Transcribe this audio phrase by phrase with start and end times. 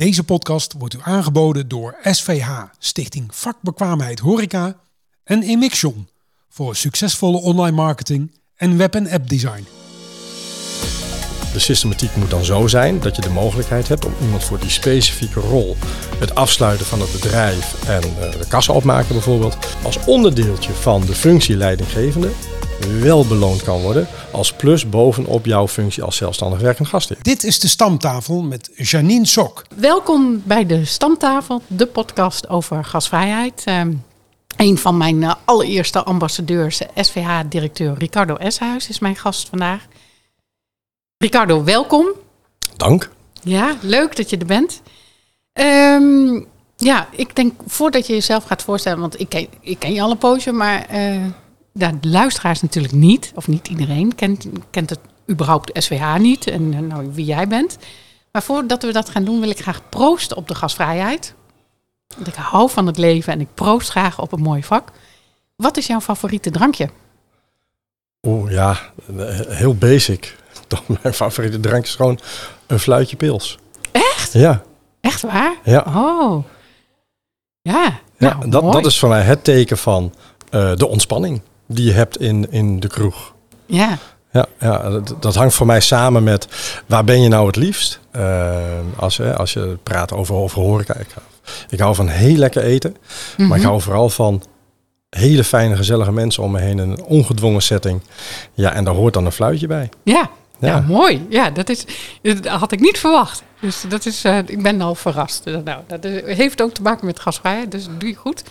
[0.00, 4.76] Deze podcast wordt u aangeboden door SVH, Stichting Vakbekwaamheid Horeca
[5.24, 6.08] en Emixion
[6.48, 9.66] voor succesvolle online marketing en web- en app design.
[11.52, 14.70] De systematiek moet dan zo zijn dat je de mogelijkheid hebt om iemand voor die
[14.70, 15.76] specifieke rol,
[16.18, 21.14] het afsluiten van het bedrijf en eh, de kassa opmaken bijvoorbeeld, als onderdeeltje van de
[21.14, 22.30] functie leidinggevende
[22.88, 27.18] wel beloond kan worden als plus bovenop jouw functie als zelfstandig werkend gastheer.
[27.22, 29.64] Dit is de stamtafel met Janine Sok.
[29.76, 33.62] Welkom bij de Stamtafel, de podcast over gasvrijheid.
[33.64, 33.92] Ehm,
[34.56, 39.86] een van mijn eh, allereerste ambassadeurs, SVH-directeur Ricardo Eshuis, is mijn gast vandaag.
[41.16, 42.06] Ricardo, welkom.
[42.76, 43.10] Dank.
[43.42, 44.82] Ja, leuk dat je er bent.
[45.52, 46.40] Ehm,
[46.76, 50.10] ja, ik denk voordat je jezelf gaat voorstellen, want ik ken, ik ken je al
[50.10, 51.24] een poosje, maar eh,
[51.72, 57.10] de luisteraars natuurlijk niet, of niet iedereen kent, kent het überhaupt SVH niet en nou,
[57.12, 57.78] wie jij bent.
[58.32, 61.34] Maar voordat we dat gaan doen, wil ik graag proosten op de gasvrijheid.
[62.14, 64.90] Want ik hou van het leven en ik proost graag op een mooi vak.
[65.56, 66.90] Wat is jouw favoriete drankje?
[68.26, 68.78] Oeh ja,
[69.48, 70.36] heel basic.
[71.02, 72.20] Mijn favoriete drank is gewoon
[72.66, 73.58] een fluitje pils.
[73.92, 74.32] Echt?
[74.32, 74.62] Ja.
[75.00, 75.54] Echt waar?
[75.64, 75.84] Ja.
[75.86, 76.44] Oh.
[77.62, 78.74] Ja, Ja, nou, dat, mooi.
[78.74, 80.14] dat is voor mij het teken van
[80.50, 83.34] eh, de ontspanning die je hebt in, in de kroeg.
[83.66, 83.98] Ja,
[84.32, 86.48] Ja, ja dat, dat hangt voor mij samen met
[86.86, 88.00] waar ben je nou het liefst?
[88.10, 88.56] Eh,
[88.96, 90.94] als, hè, als je praat over, over horeca.
[90.94, 91.26] Ik, hou-
[91.68, 92.96] ik hou van heel lekker eten.
[93.36, 93.56] Maar Mhm.
[93.56, 94.42] ik hou vooral van
[95.10, 96.78] hele fijne, gezellige mensen om me heen.
[96.78, 98.00] Een ongedwongen setting.
[98.54, 99.88] Ja, en daar hoort dan een fluitje bij.
[100.02, 100.30] ja.
[100.58, 100.68] Ja.
[100.68, 100.80] Ja.
[100.80, 101.26] mooi.
[101.28, 101.84] Ja, dat, is,
[102.22, 103.42] dat had ik niet verwacht.
[103.60, 105.44] Dus dat is, eh, ik ben al verrast.
[105.44, 108.42] Nou, dat is- heeft ook te maken met gasvrijheid, dus doe je goed.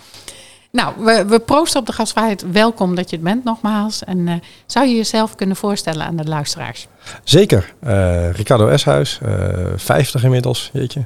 [0.72, 2.52] Nou, we, we proosten op de gasvrijheid.
[2.52, 4.04] Welkom dat je het bent nogmaals.
[4.04, 6.88] En eh, zou je jezelf kunnen voorstellen aan de luisteraars?
[7.24, 7.74] Zeker.
[7.80, 9.32] Eh, Ricardo Eshuis, eh
[9.76, 11.06] 50 inmiddels, jeetje.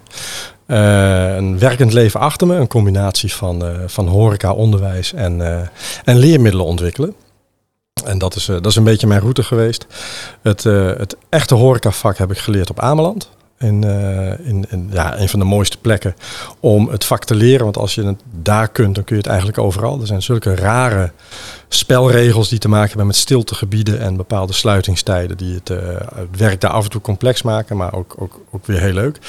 [0.66, 2.56] Eh, een werkend leven achter me.
[2.56, 5.42] Een combinatie van, van horeca, onderwijs en,
[6.04, 7.16] en leermiddelen ontwikkelen.
[8.06, 9.86] En dat is, dat is een beetje mijn route geweest.
[10.42, 13.30] Het, het echte horecavak heb ik geleerd op Ameland.
[13.60, 16.16] In, eh, in, in ja, een van de mooiste plekken
[16.60, 17.64] om het vak te leren.
[17.64, 20.02] Want als je het daar kunt, dan kun je het eigenlijk overal.
[20.02, 21.12] Er zijn zulke rare
[21.68, 25.38] spelregels die te maken hebben met stiltegebieden en bepaalde sluitingstijden.
[25.38, 25.78] Die het, eh,
[26.38, 29.20] werk daar af en toe complex maken, maar ook, ook, ook weer heel leuk.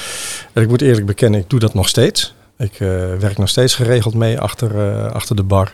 [0.53, 2.33] En ik moet eerlijk bekennen, ik doe dat nog steeds.
[2.57, 2.87] Ik eh,
[3.19, 5.73] werk nog steeds geregeld mee achter, achter de bar.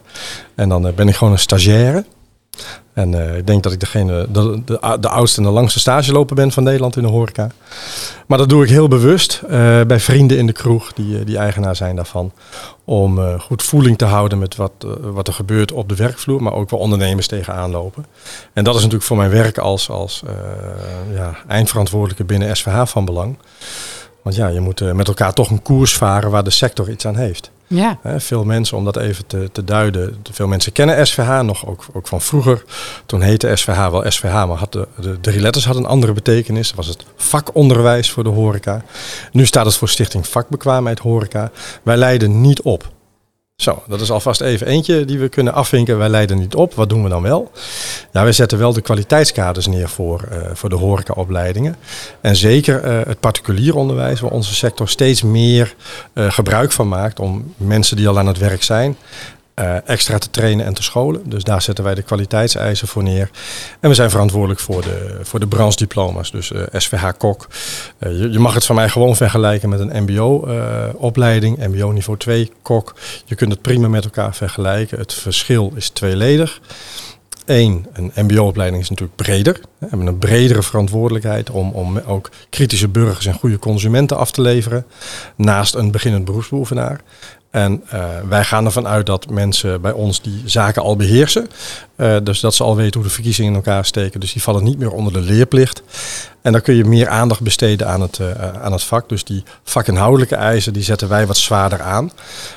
[0.55, 2.05] En dan ben ik gewoon een stagiaire.
[2.93, 6.35] En eh, ik denk dat ik degene, de, de, de oudste en de langste stageloper
[6.35, 7.51] ben van Nederland in de horeca.
[8.27, 11.37] Maar dat doe ik heel bewust eh, bij vrienden in de kroeg, die, eh, die
[11.37, 12.31] eigenaar zijn daarvan.
[12.85, 16.69] Om goed voeling te houden met wat, wat er gebeurt op de werkvloer, maar ook
[16.69, 18.05] waar ondernemers tegenaan lopen.
[18.53, 20.23] En dat is natuurlijk voor mijn werk als, als
[21.13, 23.37] ja, eindverantwoordelijke binnen SVH van belang.
[24.21, 27.15] Want ja, je moet met elkaar toch een koers varen waar de sector iets aan
[27.15, 27.51] heeft.
[27.73, 31.85] Ja, veel mensen, om dat even te, te duiden, veel mensen kennen SVH nog, ook,
[31.93, 32.63] ook van vroeger.
[33.05, 36.67] Toen heette SVH wel SVH, maar had de, de drie letters hadden een andere betekenis.
[36.67, 38.83] Dat was het vakonderwijs voor de horeca.
[39.31, 41.51] Nu staat het voor Stichting Vakbekwaamheid Horeca.
[41.83, 42.91] Wij leiden niet op.
[43.61, 45.97] Zo, dat is alvast even eentje die we kunnen afvinken.
[45.97, 46.73] Wij leiden niet op.
[46.73, 47.51] Wat doen we dan wel?
[48.11, 51.75] Ja, wij zetten wel de kwaliteitskaders neer voor, eh, voor de horecaopleidingen.
[52.21, 55.75] En zeker eh, het particulier onderwijs, waar onze sector steeds meer
[56.13, 58.97] eh, gebruik van maakt om mensen die al aan het werk zijn,
[59.53, 61.21] eh, extra te trainen en te scholen.
[61.29, 63.29] Dus daar zetten wij de kwaliteitseisen voor neer.
[63.79, 67.47] En we zijn verantwoordelijk voor de, voor de branchediploma's, dus eh, SVH Kok.
[67.97, 72.51] Eh, je, je mag het van mij gewoon vergelijken met een MBO-opleiding, MBO niveau 2
[72.61, 72.95] Kok.
[73.25, 74.99] Je kunt het prima met elkaar vergelijken.
[74.99, 76.59] Het verschil is tweeledig.
[77.45, 79.59] Eén, een MBO-opleiding is natuurlijk breder.
[79.77, 84.41] We hebben een bredere verantwoordelijkheid om, om ook kritische burgers en goede consumenten af te
[84.41, 84.85] leveren.
[85.35, 87.01] Naast een beginnend beroepsbeoefenaar.
[87.51, 91.47] En eh, wij gaan ervan uit dat mensen bij ons die zaken al beheersen.
[91.95, 94.19] Eh, dus dat ze al weten hoe de verkiezingen in elkaar steken.
[94.19, 95.83] Dus die vallen niet meer onder de leerplicht.
[96.41, 99.09] En dan kun je meer aandacht besteden aan het, eh, aan het vak.
[99.09, 102.11] Dus die vakinhoudelijke eisen, die zetten wij wat zwaarder aan.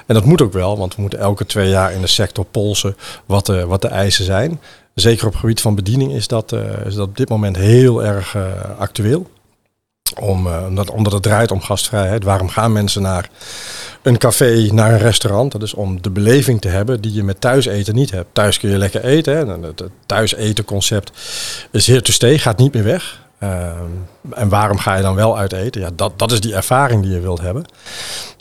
[0.07, 2.97] En dat moet ook wel, want we moeten elke twee jaar in de sector polsen
[3.27, 4.61] wat de, wat de eisen zijn.
[4.95, 6.53] Zeker op het gebied van bediening is dat,
[6.87, 8.37] is dat op dit moment heel erg
[8.79, 9.27] actueel.
[10.21, 12.25] Om, eh, omdat, omdat het draait om gastvrijheid.
[12.25, 13.31] Waarom gaan mensen naar
[14.03, 15.53] een café, naar een restaurant?
[15.53, 18.29] Dat is om de beleving te hebben die je met thuiseten niet hebt.
[18.33, 19.37] Thuis kun je lekker eten.
[19.37, 19.53] Hè?
[19.53, 21.13] En Het thuis eten concept
[21.71, 23.23] is here to stay, gaat niet meer weg.
[23.39, 23.91] Ehm,
[24.31, 25.81] en waarom ga je dan wel uit eten?
[25.81, 27.65] Ja, dat, dat is die ervaring die je wilt hebben.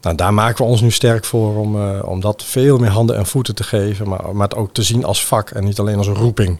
[0.01, 3.17] Nou, daar maken we ons nu sterk voor om, eh, om dat veel meer handen
[3.17, 4.09] en voeten te geven.
[4.09, 6.59] Maar, maar het ook te zien als vak en niet alleen als een roeping.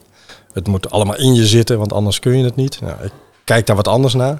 [0.53, 2.81] Het moet allemaal in je zitten, want anders kun je het niet.
[2.81, 3.11] Nou, ik
[3.43, 4.39] kijk daar wat anders naar.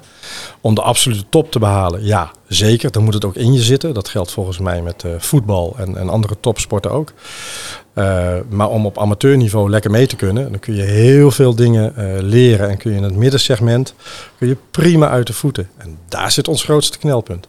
[0.60, 2.90] Om de absolute top te behalen, ja, zeker.
[2.90, 3.94] Dan moet het ook in je zitten.
[3.94, 7.12] Dat geldt volgens mij met voetbal en, en andere topsporten ook.
[8.48, 11.92] maar om op amateurniveau lekker mee te kunnen, dan kun je heel veel dingen
[12.24, 12.68] leren.
[12.68, 13.94] En kun je in het middensegment
[14.38, 15.68] kun je prima uit de voeten.
[15.76, 17.46] En daar zit ons grootste knelpunt.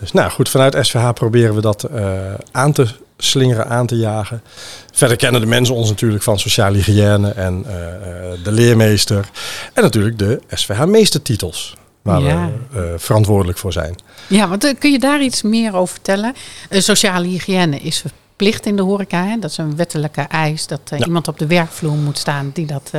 [0.00, 1.88] Dus nou goed, vanuit SVH proberen we dat
[2.52, 2.86] aan te
[3.24, 4.42] slingeren aan te jagen.
[4.92, 7.72] Verder kennen de mensen ons natuurlijk van sociale hygiëne en uh,
[8.44, 9.30] de leermeester.
[9.72, 11.74] En natuurlijk de SVH meestertitels.
[12.02, 13.94] Waar we uh, verantwoordelijk voor zijn.
[14.26, 16.34] Ja, want kun je daar iets meer over vertellen?
[16.70, 19.24] sociale hygiëne is verplicht in de horeca.
[19.24, 19.38] Hè?
[19.38, 22.90] Dat is een wettelijke eis dat iemand op de werkvloer moet staan die dat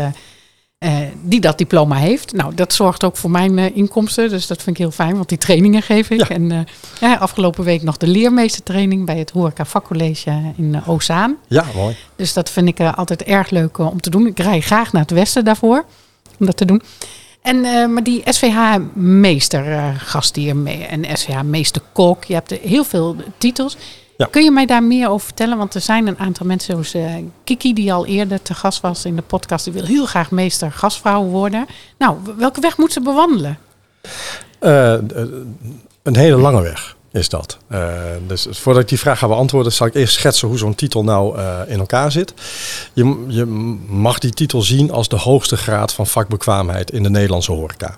[0.83, 2.33] uh, die dat diploma heeft.
[2.33, 4.29] Nou, dat zorgt ook voor mijn uh, inkomsten.
[4.29, 6.21] Dus dat vind ik heel fijn, want die trainingen geef ik.
[6.29, 6.59] En uh,
[6.99, 11.37] ja, afgelopen week nog de leermeestertraining bij het Horeca Vakcollege in Ozaan.
[11.47, 11.95] Ja, mooi.
[12.15, 14.27] Dus dat vind ik altijd erg leuk om te doen.
[14.27, 15.85] Ik rij graag naar het westen daarvoor
[16.39, 16.81] om dat te doen.
[17.41, 17.61] En,
[17.93, 23.77] maar die SVH Meester gastheer en SVH Meester Kok, je hebt heel veel titels.
[24.29, 25.57] Kun je mij daar meer over vertellen?
[25.57, 29.05] Want er zijn een aantal mensen zoals uh, Kiki, die al eerder te gast was
[29.05, 29.63] in de podcast.
[29.63, 31.65] Die wil heel graag meester gastvrouw worden.
[31.97, 33.57] Nou, welke weg moet ze bewandelen?
[34.61, 34.93] Uh,
[36.03, 37.57] een hele lange weg is dat.
[37.71, 37.93] Uh,
[38.27, 41.39] dus voordat ik die vraag ga beantwoorden, zal ik eerst schetsen hoe zo'n titel nou
[41.67, 42.33] in elkaar zit.
[42.93, 43.45] Je, je
[43.87, 47.95] mag die titel zien als de hoogste graad van vakbekwaamheid in de Nederlandse horeca.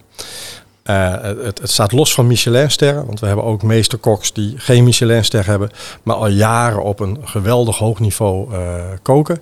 [0.90, 5.72] Uh, het, staat los van Michelinsterren, want we hebben ook meesterkoks die geen Michelinster hebben,
[6.04, 9.42] maar al jaren op een geweldig hoog niveau uh, koken.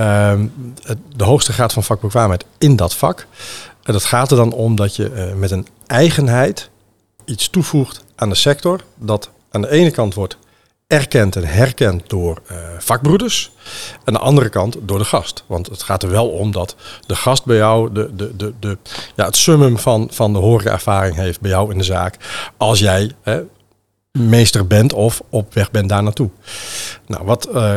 [0.00, 0.32] Uh,
[1.16, 3.26] de hoogste graad van vakbekwaamheid in dat vak.
[3.82, 6.70] En dat gaat er dan om dat je uh, met een eigenheid
[7.24, 10.36] iets toevoegt aan de sector, dat aan de ene kant wordt
[10.86, 13.50] erkend en herkend door uh, vakbroeders.
[13.94, 15.44] En aan de andere kant door de gast.
[15.46, 18.78] Want het gaat er wel om dat de gast bij jou de, de, de, de,
[19.16, 22.16] ja, het summum van, van de horeca-ervaring heeft bij jou in de zaak.
[22.56, 23.42] Als jij hè,
[24.12, 26.30] meester bent of op weg bent daar naartoe.
[27.06, 27.74] Nou, wat uh, uh,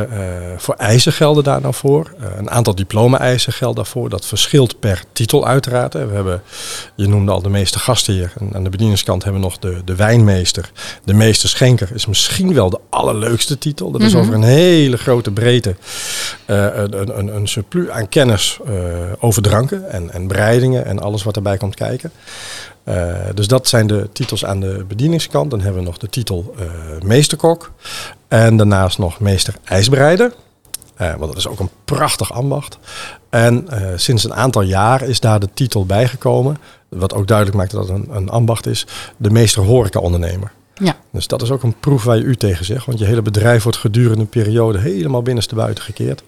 [0.58, 2.14] voor eisen gelden daar nou voor?
[2.20, 4.10] Uh, een aantal diploma-eisen geldt daarvoor.
[4.10, 5.94] Dat verschilt per titel uiteraard.
[5.94, 6.42] We hebben,
[6.96, 8.34] je noemde al de meester gastheer.
[8.40, 10.72] En aan de bedieningskant hebben we nog de, de wijnmeester.
[11.04, 13.92] De meester schenker is misschien wel de allerleukste titel.
[13.92, 14.22] Dat is -hmm.
[14.22, 15.76] over een hele grote breedte.
[16.46, 18.60] een, een, een surplus aan kennis
[19.20, 22.12] over dranken en, en bereidingen en alles wat erbij komt kijken.
[22.90, 25.52] Uh, dus dat zijn de titels aan de bedieningskant.
[25.52, 26.66] Dan hebben we nog de titel uh,
[27.02, 27.72] meesterkok.
[28.30, 30.34] En daarnaast nog meester ijsbereider.
[31.02, 32.78] Uh, want dat is ook een prachtig ambacht.
[33.30, 36.58] En sinds een aantal jaar is daar de titel bijgekomen.
[36.90, 38.88] Wat ook duidelijk maakt dat het een, een ambacht is.
[39.18, 40.52] De meester horeca-ondernemer.
[40.74, 40.96] Ja.
[41.12, 42.86] Dus dat is ook een proef waar je u tegen zegt.
[42.86, 46.24] Want je hele bedrijf wordt gedurende een periode helemaal binnenstebuiten gekeerd.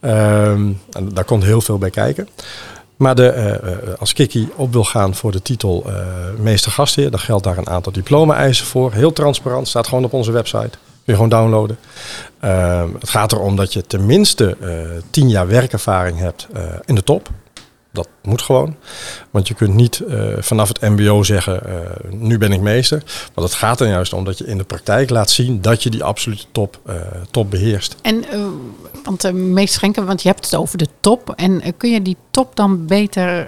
[0.00, 2.28] Um, en daar komt heel veel bij kijken.
[2.96, 5.86] Maar de, uh, als Kiki op wil gaan voor de titel
[6.38, 8.92] meester gastheer, dan geldt daar een aantal diploma-eisen voor.
[8.92, 10.78] Heel transparant, staat gewoon op onze website.
[11.04, 11.78] Kun je gewoon downloaden.
[12.44, 14.56] Uh, het gaat erom dat je tenminste
[15.10, 16.48] tien jaar werkervaring hebt
[16.84, 17.28] in de top.
[17.92, 18.76] Dat moet gewoon.
[19.30, 21.62] Want je kunt niet uh, vanaf het MBO zeggen:
[22.10, 23.02] nu ben ik meester.
[23.34, 25.90] Want het gaat er juist om dat je in de praktijk laat zien dat je
[25.90, 26.80] die absolute top,
[27.30, 27.96] top beheerst.
[28.02, 28.24] En
[29.04, 31.32] want meest schenken, want je hebt het over de top.
[31.36, 33.46] En kun je die top dan beter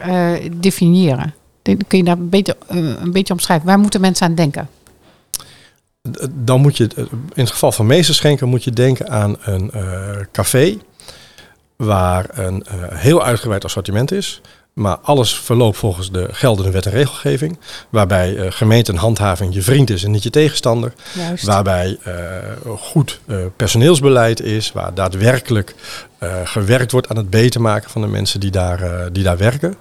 [0.52, 1.34] definiëren?
[1.62, 3.66] Kun je daar beter, een beetje omschrijven?
[3.66, 4.68] Waar moeten mensen aan denken?
[6.30, 6.88] Dan moet je,
[7.34, 9.72] in het geval van meesterschenken, moet je denken aan een
[10.32, 10.78] café
[11.76, 14.40] waar een uh, heel uitgebreid assortiment is.
[14.72, 17.58] Maar alles verloopt volgens de geldende wet en regelgeving.
[17.90, 20.92] Waarbij uh, gemeente en handhaving je vriend is en niet je tegenstander.
[21.12, 21.44] Juist.
[21.44, 22.14] Waarbij uh,
[22.78, 23.20] goed
[23.56, 24.72] personeelsbeleid is.
[24.72, 25.74] Waar daadwerkelijk
[26.44, 29.76] gewerkt wordt aan het beter maken van de mensen die daar, die daar werken.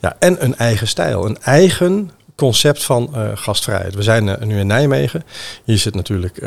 [0.00, 1.26] Ja, en een eigen stijl.
[1.26, 3.94] Een eigen concept van gastvrijheid.
[3.94, 5.24] We zijn nu in Nijmegen.
[5.64, 6.42] Hier zit natuurlijk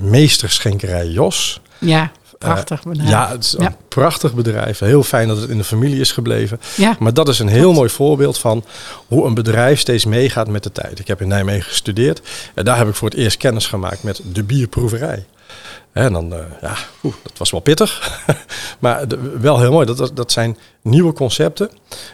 [0.00, 1.60] meesterschenkerij Jos.
[1.78, 2.10] Ja.
[2.38, 3.10] Prachtig bedrijf.
[3.10, 4.78] ja, het is een prachtig bedrijf.
[4.78, 6.60] Heel fijn dat het in de familie is gebleven.
[6.76, 6.96] Ja.
[6.98, 8.64] Maar dat is een heel mooi voorbeeld van
[9.06, 10.98] hoe een bedrijf steeds meegaat met de tijd.
[10.98, 12.20] Ik heb in Nijmegen gestudeerd
[12.54, 15.24] en daar heb ik voor het eerst kennis gemaakt met de bierproeverij.
[15.92, 18.20] En dan, eh, ja, dat was wel pittig.
[18.78, 19.86] maar de- wel heel mooi.
[19.86, 21.70] Dat, dat, zijn nieuwe concepten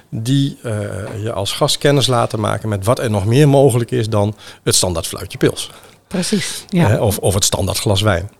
[0.08, 4.08] die eh, je als gast kennis laten maken met wat er nog meer mogelijk is
[4.08, 5.70] dan het standaard fluitje pils.
[6.06, 6.64] Precies.
[6.68, 7.00] Ja.
[7.00, 8.30] Of, of het standaard glas wijn.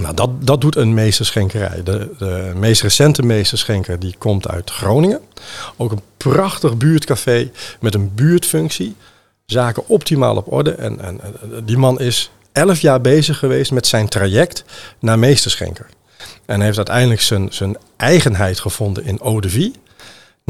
[0.00, 1.82] Nou, dat, dat doet een meesterschenkerij.
[1.82, 5.20] De, de meest recente meesterschenker die komt uit Groningen.
[5.76, 8.96] Ook een prachtig buurtcafé met een buurtfunctie.
[9.46, 10.70] Zaken optimaal op orde.
[10.70, 11.20] En, en
[11.64, 14.64] die man is elf jaar bezig geweest met zijn traject
[14.98, 15.86] naar meesterschenker.
[16.46, 19.72] En heeft uiteindelijk zijn, zijn eigenheid gevonden in eau de vie.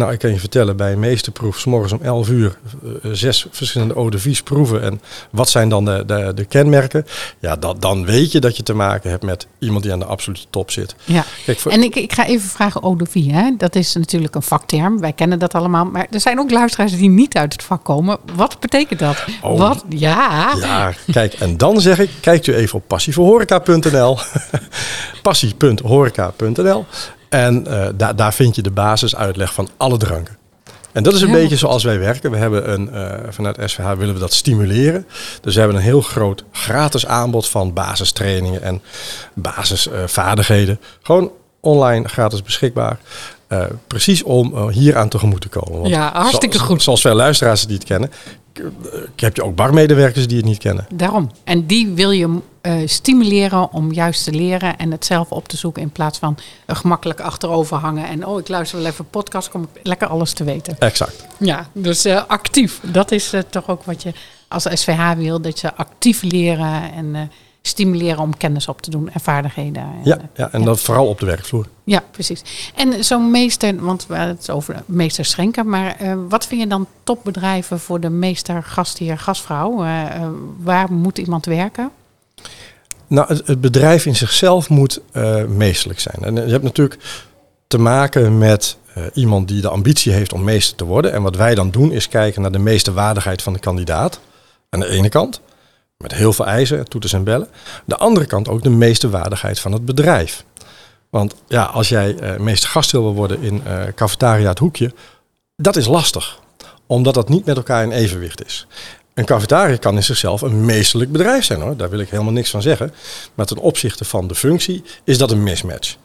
[0.01, 2.59] Nou, ik kan je vertellen, bij een meesterproef, morgens om 11 uur,
[3.03, 4.83] eh, zes verschillende eau proeven.
[4.83, 5.01] En
[5.31, 7.07] wat zijn dan de, de, de kenmerken?
[7.39, 10.05] Ja, dat, dan weet je dat je te maken hebt met iemand die aan de
[10.05, 10.95] absolute top zit.
[11.05, 11.25] Ja.
[11.45, 13.51] Kijk, voor- En ik, ik ga even vragen, eau de vie, hè?
[13.57, 15.01] dat is natuurlijk een vakterm.
[15.01, 15.85] Wij kennen dat allemaal.
[15.85, 18.19] Maar er zijn ook luisteraars die niet uit het vak komen.
[18.35, 19.25] Wat betekent dat?
[19.43, 19.59] Oh.
[19.59, 19.85] Wat?
[19.89, 20.55] Ja.
[20.61, 24.19] Ja, kijk, en dan zeg ik, kijkt u even op passievoorhoreca.nl.
[25.23, 26.85] passie.horeca.nl.
[27.29, 30.37] En eh, daar, daar vind je de basisuitleg van alle dranken.
[30.93, 32.31] En dat is een beetje zoals wij werken.
[32.31, 35.07] We hebben een, eh, vanuit SVH willen we dat stimuleren.
[35.41, 38.83] Dus we hebben een heel groot gratis aanbod van basistrainingen en
[39.35, 40.81] basisvaardigheden.
[41.03, 42.99] Gewoon online gratis beschikbaar.
[43.49, 45.79] Eh, precies om eh, hier aan tegemoet te komen.
[45.79, 46.83] Want Ja, hartstikke zo- goed.
[46.83, 48.11] Zoals veel luisteraars die het kennen.
[49.15, 50.87] Ik heb je ook barmedewerkers die het niet kennen.
[50.95, 51.31] Daarom.
[51.45, 55.57] En die wil je eh, stimuleren om juist te leren en het zelf op te
[55.57, 58.09] zoeken in plaats van gemakkelijk achterover hangen.
[58.09, 60.77] En oh, ik luister wel even podcast, kom ik lekker alles te weten.
[60.79, 61.27] Exact.
[61.39, 62.81] Ja, dus eh, actief.
[62.83, 64.13] Dat is eh, toch ook wat je
[64.49, 67.21] als SVH wil, dat je actief leren en eh,
[67.67, 69.83] stimuleren om kennis op te doen en vaardigheden.
[69.83, 71.67] En, Ja, eh, ja en dat vooral op de werkvloer.
[71.85, 72.43] ja, precies.
[72.75, 76.67] En zo'n meester, want we hadden het over meester Schenker, maar eh, wat vind je
[76.67, 79.85] dan topbedrijven voor de meester gastheer gastvrouw?
[79.85, 80.29] Eh,
[80.63, 81.91] waar moet iemand werken?
[83.07, 85.01] Nou, het, het bedrijf in zichzelf moet
[85.49, 86.17] meesterlijk zijn.
[86.21, 86.99] En je hebt natuurlijk
[87.67, 88.77] te maken met
[89.15, 91.13] iemand die de ambitie heeft om meester te worden.
[91.13, 94.21] En wat wij dan doen is kijken naar de meesterwaardigheid van de kandidaat.
[94.71, 95.41] Aan de ene kant,
[95.97, 97.49] met heel veel eisen, toeters en bellen.
[97.85, 100.45] De andere kant ook de meesterwaardigheid van het bedrijf.
[101.11, 104.93] Want ja, als jij eh meester gastheer wil worden in eh cafetaria het hoekje,
[105.57, 106.41] dat is lastig.
[106.87, 108.67] Omdat dat niet met elkaar in evenwicht is.
[109.15, 111.77] Een cafetaria kan in zichzelf een meesterlijk bedrijf zijn hoor.
[111.77, 112.95] Daar wil ik helemaal niks van zeggen.
[113.35, 115.97] Maar ten opzichte van de functie is dat een mismatch.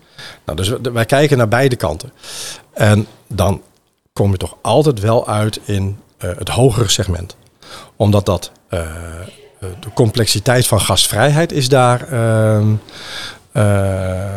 [0.45, 2.11] Nou, dus wij kijken naar beide kanten.
[2.73, 3.61] En dan
[4.13, 7.35] kom je toch altijd wel uit in eh, het hogere segment.
[7.95, 8.51] Omdat dat
[9.61, 12.07] de complexiteit van gastvrijheid is daar.
[12.11, 12.73] ehm,
[13.51, 14.29] eh,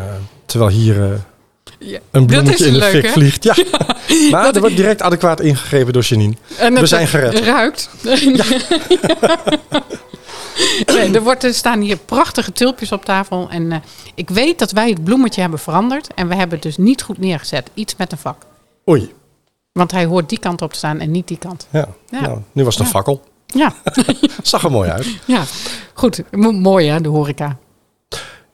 [0.46, 3.44] terwijl hier eh, een bloemetje in de fik vliegt.
[3.44, 3.54] Ja.
[4.30, 6.34] Maar er wordt direct adequaat ingegrepen door Janine.
[6.58, 7.38] En We zijn gered.
[7.40, 7.90] ruikt.
[10.86, 13.48] nee, er, wordt, er staan hier prachtige tulpjes op tafel.
[13.50, 13.78] En eh,
[14.14, 16.14] ik weet dat wij het bloemetje hebben veranderd.
[16.14, 17.70] En we hebben het dus niet goed neergezet.
[17.74, 18.42] Iets met een vak.
[18.90, 19.12] Oei.
[19.72, 21.66] Want hij hoort die kant op te staan en niet die kant.
[21.70, 21.88] Ja.
[22.10, 22.20] Ja.
[22.20, 22.96] Nou, nu was het een Ja.
[22.98, 23.22] fakkel.
[23.54, 23.72] Ja,
[24.42, 25.06] Zag er mooi uit.
[25.26, 25.42] ja.
[25.94, 26.22] goed.
[26.30, 27.56] Mo- mooi hè, de horeca.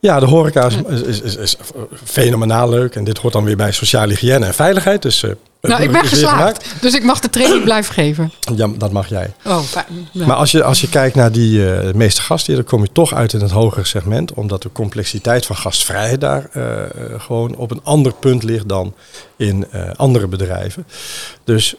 [0.00, 1.56] Ja, de horeca is, is, is, is
[2.04, 2.94] fenomenaal leuk.
[2.94, 5.02] En dit hoort dan weer bij sociale hygiëne en veiligheid.
[5.02, 5.30] Dus, eh,
[5.60, 6.64] Nou, ik ben geslaagd.
[6.80, 8.32] Dus ik mag de training blijven geven.
[8.56, 9.32] Ja, dat mag jij.
[9.46, 10.08] Oh, fijn.
[10.12, 10.26] Ja.
[10.26, 13.14] Maar als je, als je kijkt naar die eh meeste gasten, dan kom je toch
[13.14, 14.32] uit in het hogere segment.
[14.32, 16.88] Omdat de complexiteit van gastvrijheid daar eh, eh,
[17.18, 18.94] gewoon op een ander punt ligt dan
[19.36, 20.86] in andere bedrijven.
[21.44, 21.74] Dus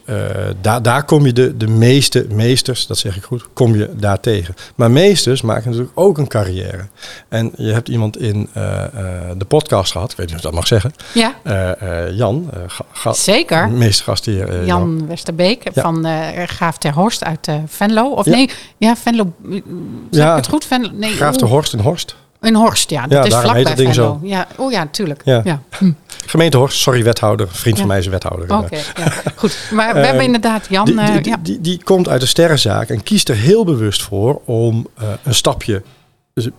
[0.61, 4.19] daar, daar kom je de, de meeste meesters, dat zeg ik goed, kom je daar
[4.19, 4.55] tegen.
[4.75, 6.87] Maar meesters maken natuurlijk ook een carrière.
[7.29, 8.49] En je hebt iemand in
[9.37, 11.35] de podcast gehad, ik weet niet of ik dat mag zeggen, ja,
[12.11, 12.61] Jan, eh,
[13.71, 14.43] ga, ga- zeker.
[14.45, 15.07] meestergastheer eh, Jan.
[15.07, 15.81] Westerbeek Ja.
[15.81, 18.09] van eh Graaf ter Horst uit eh, Venlo.
[18.09, 18.31] Of Ja.
[18.31, 19.33] nee, ja, Venlo.
[19.49, 19.61] Zeg
[20.09, 20.65] Ja, ik het goed?
[20.65, 22.15] Venlo, nee, Graaf oeh, Horst in Horst.
[22.41, 23.07] In Horst, ja.
[23.07, 24.19] Dat is vlakbij dat ding Venlo.
[24.23, 25.21] Ja, oh ja, tuurlijk.
[25.25, 25.61] Ja.
[25.77, 25.91] Hm,
[26.25, 28.57] Gemeente Horst, sorry wethouder, vriend van mij is wethouder.
[28.57, 29.11] Oké, ja.
[29.35, 29.57] goed.
[29.71, 30.85] Maar we Ehm, hebben inderdaad Jan.
[30.85, 34.41] Die, die, die, die, die komt uit de sterrenzaak en kiest er heel bewust voor
[34.45, 34.87] om
[35.23, 35.81] een stapje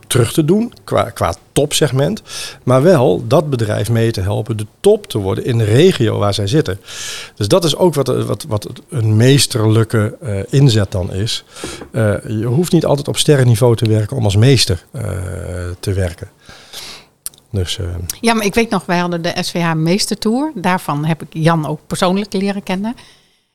[0.06, 2.22] terug te doen qua, qua topsegment.
[2.62, 6.34] Maar wel dat bedrijf mee te helpen de top te worden in de regio waar
[6.34, 6.80] zij zitten.
[7.36, 11.44] Dus dat is ook wat, wat, wat een meesterlijke eh, inzet dan is.
[11.90, 15.02] Eh, je hoeft niet altijd op sterrenniveau te werken om als meester eh,
[15.80, 16.28] te werken.
[17.50, 17.78] Dus
[18.20, 20.52] ja, maar ik weet nog, wij hadden de SVH Meestertour.
[20.54, 22.94] Daarvan heb ik Jan ook persoonlijk leren kennen.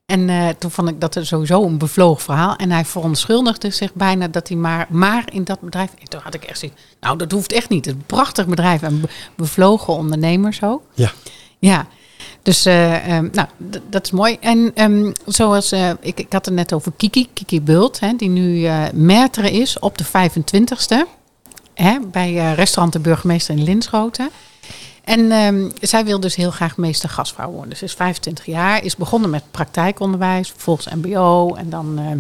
[0.07, 2.55] En eh, toen vond ik dat er sowieso een bevlogen verhaal.
[2.55, 5.89] En hij verontschuldigde zich bijna dat hij maar, maar in dat bedrijf...
[5.99, 7.85] En toen had ik echt zoiets, nou dat hoeft echt niet.
[7.85, 10.81] Het is een prachtig bedrijf en be- bevlogen ondernemers ook.
[10.93, 11.11] ja,
[11.59, 11.87] Ja,
[12.41, 13.47] dus eh, ehm, nou,
[13.89, 14.37] dat is mooi.
[14.39, 18.29] En ehm, zoals eh, ik, ik had het net over Kiki, Kiki Bult, hè, die
[18.29, 20.95] nu maître is op de 25ste.
[21.73, 24.29] Hè, bij restaurant De Burgemeester in Linschoten.
[25.07, 27.77] En ehm, zij wil dus heel graag meester gastvrouw worden.
[27.77, 31.55] Ze is 25 jaar, is begonnen met praktijkonderwijs, vervolgens mbo.
[31.55, 32.19] En dan ehm,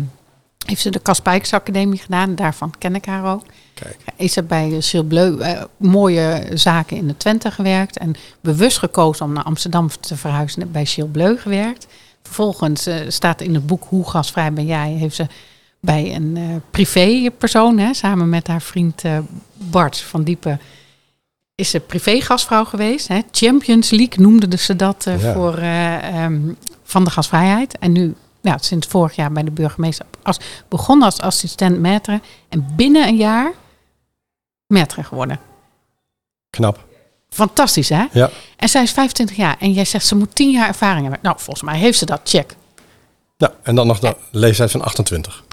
[0.65, 2.35] heeft ze de Kaspijks Academie gedaan.
[2.35, 3.43] Daarvan ken ik haar ook.
[3.73, 3.97] kijk.
[4.15, 7.97] Is er bij Gilles Bleu eh, mooie zaken in de Twente gewerkt.
[7.97, 10.61] En bewust gekozen om naar Amsterdam te verhuizen.
[10.61, 11.87] en Bij Gilles Bleu gewerkt.
[12.23, 14.89] Vervolgens eh, staat in het boek Hoe gasvrij ben jij?
[14.89, 15.27] Heeft ze
[15.79, 19.03] bij een eh privépersoon, hè, samen met haar vriend
[19.53, 20.59] Bart van Diepen,
[21.57, 23.07] is ze privé gastvrouw geweest.
[23.07, 23.21] Hè.
[23.31, 25.33] Champions League noemden ze dat eh, Ja.
[25.33, 26.39] voor, eh, ehm,
[26.83, 27.77] van de gasvrijheid.
[27.77, 30.05] En nu ja, sinds vorig jaar bij de burgemeester.
[30.23, 33.51] Als, begon als assistent maître en binnen een jaar
[34.73, 35.39] maître geworden.
[36.49, 36.85] Knap.
[37.29, 38.05] Fantastisch, hè?
[38.11, 38.29] Ja.
[38.55, 41.19] En zij is 25 jaar en jij zegt ze moet 10 jaar ervaring hebben.
[41.21, 42.21] Nou, volgens mij heeft ze dat.
[42.23, 42.55] Check.
[43.37, 45.43] ja, en dan nog de leeftijd van 28.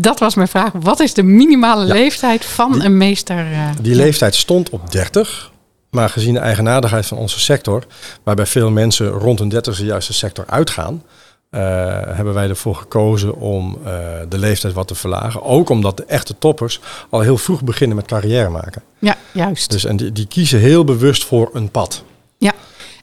[0.00, 0.72] Dat was mijn vraag.
[0.80, 1.92] Wat is de minimale Ja.
[1.92, 3.52] leeftijd van Die- een meester?
[3.52, 5.50] eh, Die leeftijd stond op 30.
[5.90, 7.86] Maar gezien de eigenaardigheid van onze sector,
[8.22, 11.02] waarbij veel mensen rond hun 30 juist de sector uitgaan,
[11.50, 11.60] eh,
[12.06, 13.92] hebben wij ervoor gekozen om eh,
[14.28, 15.42] de leeftijd wat te verlagen.
[15.42, 18.82] Ook omdat de echte toppers al heel vroeg beginnen met carrière maken.
[18.98, 19.70] Ja, juist.
[19.70, 22.02] Dus en die, die kiezen heel bewust voor een pad.
[22.38, 22.52] Ja.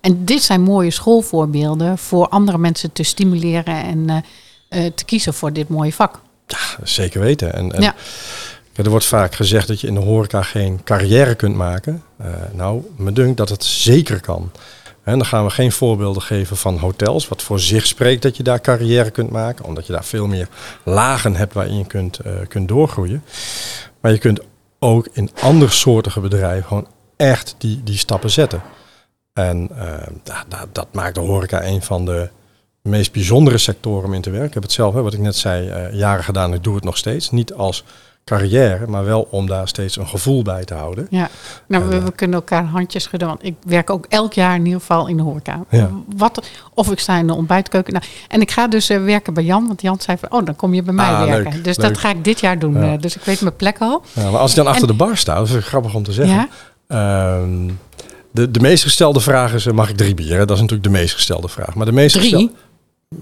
[0.02, 4.24] En dit zijn mooie schoolvoorbeelden voor andere mensen te stimuleren en
[4.96, 6.20] te kiezen voor dit mooie vak.
[6.84, 7.54] Zeker weten.
[7.54, 7.96] En, en Ja.
[8.74, 12.04] ja, er wordt vaak gezegd dat je in de horeca geen carrière kunt maken.
[12.18, 14.52] Eh, nou, me dunkt dat het zeker kan.
[15.04, 18.44] En dan gaan we geen voorbeelden geven van hotels, wat voor zich spreekt dat je
[18.44, 20.48] daar carrière kunt maken, omdat je daar veel meer
[20.84, 23.24] lagen hebt waarin je kunt, eh, kunt doorgroeien.
[24.02, 24.40] Maar je kunt
[24.80, 26.88] ook in andersoortige bedrijven gewoon
[27.18, 28.62] echt die, die stappen zetten.
[29.34, 32.30] En eh, da- da- dat maakt de horeca een van de
[32.90, 34.48] meest bijzondere sectoren om in te werken.
[34.48, 36.54] Ik heb het zelf, hè, wat ik net zei, eh, jaren gedaan.
[36.54, 37.32] Ik doe het nog steeds.
[37.32, 37.84] Niet als
[38.26, 41.08] carrière, maar wel om daar steeds een gevoel bij te houden.
[41.10, 41.30] Ja,
[41.68, 44.66] nou, we, eh, we kunnen elkaar handjes schudden, want ik werk ook elk jaar in
[44.66, 45.64] ieder geval in de horeca.
[45.70, 45.90] Ja.
[46.18, 47.94] Wat, of ik sta in de ontbijtkeuken.
[47.94, 50.56] Nou, en ik ga dus eh, werken bij Jan, want Jan zei van, oh, dan
[50.56, 51.54] kom je bij mij Ah, werken.
[51.54, 51.88] leuk, dus leuk.
[51.88, 52.74] dat ga ik dit jaar doen.
[52.86, 52.98] Ja.
[52.98, 54.02] dus ik weet mijn plek al.
[54.14, 56.50] Ja, maar als ik dan achter de bar sta, dat is grappig om te zeggen.
[56.88, 57.70] Ehm,
[58.32, 60.48] de, de meest gestelde vraag is, mag ik drie bieren?
[60.48, 61.76] Dat is natuurlijk de meest gestelde vraag.
[61.76, 62.32] Maar de meest Drie?
[62.32, 62.50] gestel-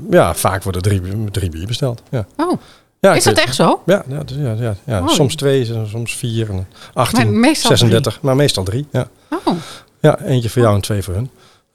[0.10, 2.02] ja, vaak worden drie, drie bier besteld.
[2.10, 2.26] Ja.
[2.38, 2.60] Oh,
[3.00, 3.82] Ja, is dat weet- echt zo?
[3.86, 5.00] Ja, ja, dus ja, ja, ja.
[5.02, 5.08] Oh.
[5.08, 8.88] soms twee, soms vier, en 18, Maar meestal 36, maar meestal drie.
[8.92, 9.08] Ja.
[9.46, 9.54] Oh,
[10.00, 11.30] ja, eentje voor jou en twee voor hun.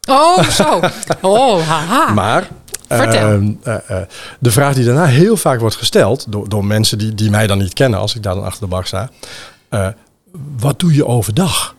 [0.08, 0.80] oh zo.
[1.22, 2.12] Oh, haha.
[2.12, 2.48] Maar
[2.88, 3.20] Vertel.
[3.28, 4.06] ehm, eh, eh,
[4.40, 7.58] de vraag die daarna heel vaak wordt gesteld door, door mensen die, die mij dan
[7.58, 9.10] niet kennen als ik daar dan achter de bar sta.
[9.68, 9.88] eh,
[10.58, 11.74] wat doe je overdag?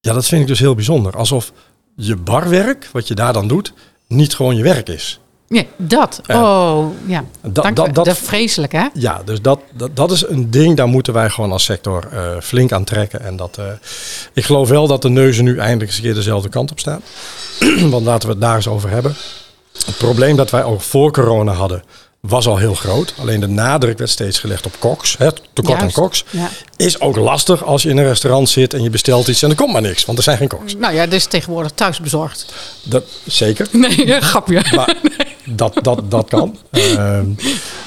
[0.00, 1.16] Ja, dat vind ik dus heel bijzonder.
[1.16, 1.52] Alsof
[1.94, 3.72] je barwerk, wat je daar dan doet,
[4.06, 5.20] niet gewoon je werk is.
[5.48, 6.20] Ja, dat.
[6.26, 7.24] Oh, ja.
[7.42, 8.86] Dat, dat, dat, vreselijk, hè?
[8.94, 12.40] ja, dus dat, dat, dat is een ding, daar moeten wij gewoon als sector eh,
[12.40, 13.20] flink aan trekken.
[13.20, 13.64] En dat, eh,
[14.32, 17.00] ik geloof wel dat de neuzen nu eindelijk eens een keer dezelfde kant op staan.
[17.90, 19.14] Want laten we het daar eens over hebben.
[19.86, 21.82] Het probleem dat wij ook voor corona hadden,
[22.28, 23.14] was al heel groot.
[23.18, 26.24] Alleen de nadruk werd steeds gelegd op koks, hè, tekort aan koks.
[26.30, 26.48] Ja.
[26.76, 29.56] Is ook lastig als je in een restaurant zit en je bestelt iets en er
[29.56, 30.74] komt maar niks, want er zijn geen koks.
[30.76, 32.54] Nou ja, dit is tegenwoordig thuisbezorgd.
[32.82, 33.68] Dat, zeker.
[33.76, 34.64] Nee, grapje.
[34.74, 34.96] Maar
[35.44, 36.58] dat, dat, dat kan.
[36.70, 37.26] Ehm,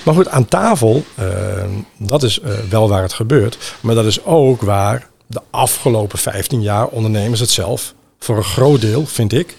[0.04, 3.58] maar goed, aan tafel, ehm, dat is eh, wel waar het gebeurt.
[3.80, 8.82] Maar dat is ook waar de afgelopen 15 jaar ondernemers het zelf, voor een groot
[8.82, 9.56] deel, vind ik,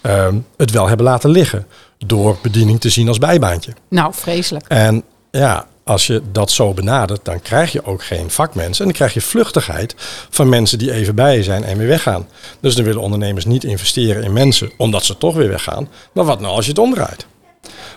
[0.00, 1.66] ehm, het wel hebben laten liggen.
[2.06, 3.72] Door bediening te zien als bijbaantje.
[3.88, 4.66] Nou, vreselijk.
[4.68, 8.78] En ja, als je dat zo benadert, dan krijg je ook geen vakmensen.
[8.78, 9.94] En dan krijg je vluchtigheid
[10.30, 12.28] van mensen die even bij je zijn en weer weggaan.
[12.60, 15.88] Dus dan willen ondernemers niet investeren in mensen omdat ze toch weer weggaan.
[16.12, 17.26] Maar wat nou als je het omdraait?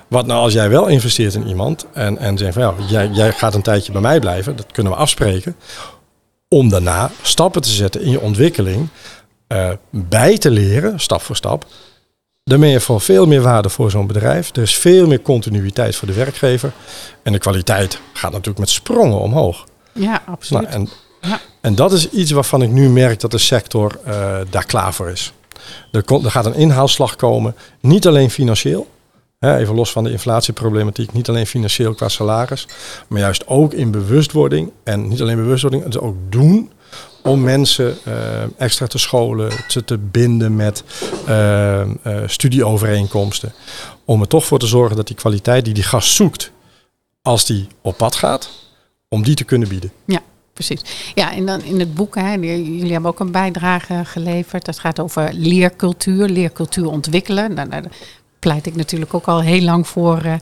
[0.08, 3.32] Wat nou als jij wel investeert in iemand en, en zegt van ja, jij, jij
[3.32, 5.56] gaat een tijdje bij mij blijven, dat kunnen we afspreken.
[6.48, 8.88] Om daarna stappen te zetten in je ontwikkeling,
[9.48, 11.66] eh, bij te leren, stap voor stap.
[12.50, 14.56] Dan ben je voor veel meer waarde voor zo'n bedrijf.
[14.56, 16.72] Er is veel meer continuïteit voor de werkgever.
[17.24, 19.66] En de kwaliteit gaat natuurlijk met sprongen omhoog.
[19.94, 20.64] Ja, absoluut.
[20.70, 20.90] Nou, en,
[21.30, 21.40] Ja.
[21.62, 25.10] en dat is iets waarvan ik nu merk dat de sector eh, daar klaar voor
[25.10, 25.34] is.
[25.92, 28.88] Er, komt, er gaat een inhaalslag komen, niet alleen financieel.
[29.40, 32.68] Even los van de inflatieproblematiek, niet alleen financieel qua salaris,
[33.08, 34.72] maar juist ook in bewustwording.
[34.84, 36.72] En niet alleen bewustwording, het ook doen
[37.26, 38.14] om mensen eh,
[38.58, 40.84] extra te scholen, te, te binden met
[41.26, 41.88] eh, eh,
[42.26, 43.54] studieovereenkomsten.
[44.06, 46.52] Om er toch voor te zorgen dat die kwaliteit die die gast zoekt,
[47.22, 48.50] als die op pad gaat,
[49.08, 49.92] om die te kunnen bieden.
[50.06, 50.22] Ja,
[50.54, 50.82] precies.
[51.16, 54.66] Ja, en dan in het boek, hè, jullie hebben ook een bijdrage geleverd.
[54.66, 57.54] Dat gaat over leercultuur, leercultuur ontwikkelen.
[57.54, 57.84] Nou, daar
[58.46, 60.18] pleit ik natuurlijk ook al heel lang voor.
[60.18, 60.34] eh,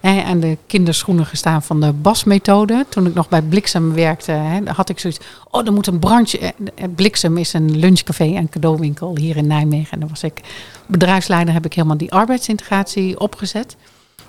[0.00, 2.86] hè, aan de kinderschoenen gestaan van de BAS-methode.
[2.88, 5.20] Toen ik nog bij Bliksem werkte, hè, had ik zoiets.
[5.50, 6.38] Oh, er moet een branche.
[6.38, 9.92] eh, eh, Bliksem is een lunchcafé en cadeauwinkel hier in Nijmegen.
[9.92, 10.40] En dan was ik
[10.86, 13.76] bedrijfsleider, heb ik helemaal die arbeidsintegratie opgezet.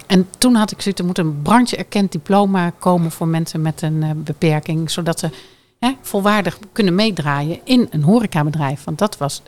[0.08, 4.24] En toen had ik zoiets, er moet een branche-erkend diploma komen voor mensen met een
[4.24, 5.30] beperking, zodat ze
[6.02, 8.84] volwaardig kunnen meedraaien in een horecabedrijf.
[8.84, 9.42] Want dat was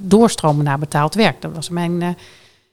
[0.00, 1.42] doorstromen naar betaald werk.
[1.42, 2.16] Dat was mijn,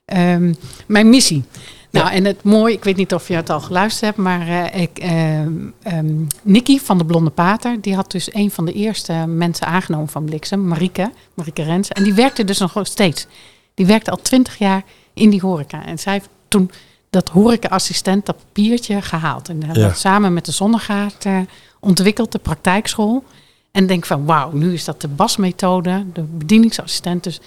[0.06, 0.54] ehm,
[0.86, 1.44] mijn missie.
[1.92, 4.82] Nou, en het mooie, ik weet niet of je het al geluisterd hebt, maar eh
[4.82, 5.52] ik, ehm
[5.84, 10.08] ehm, Nicky van de Blonde Pater, die had dus een van de eerste mensen aangenomen
[10.08, 11.90] van Bliksem, Marieke, Marieke Rens.
[11.90, 13.28] En die werkte dus nog steeds.
[13.74, 15.86] Die werkte al twintig jaar in die horeca.
[15.86, 16.72] En zij heeft toen
[17.10, 19.50] dat horeca-assistent dat papiertje gehaald.
[19.50, 19.94] En dat Ja.
[19.94, 21.40] samen met de Zonnegaard eh,
[21.80, 23.24] ontwikkeld, de praktijkschool.
[23.72, 27.24] En denk van, wauw, nu is dat de BAS-methode, de bedieningsassistent.
[27.24, 27.40] Dus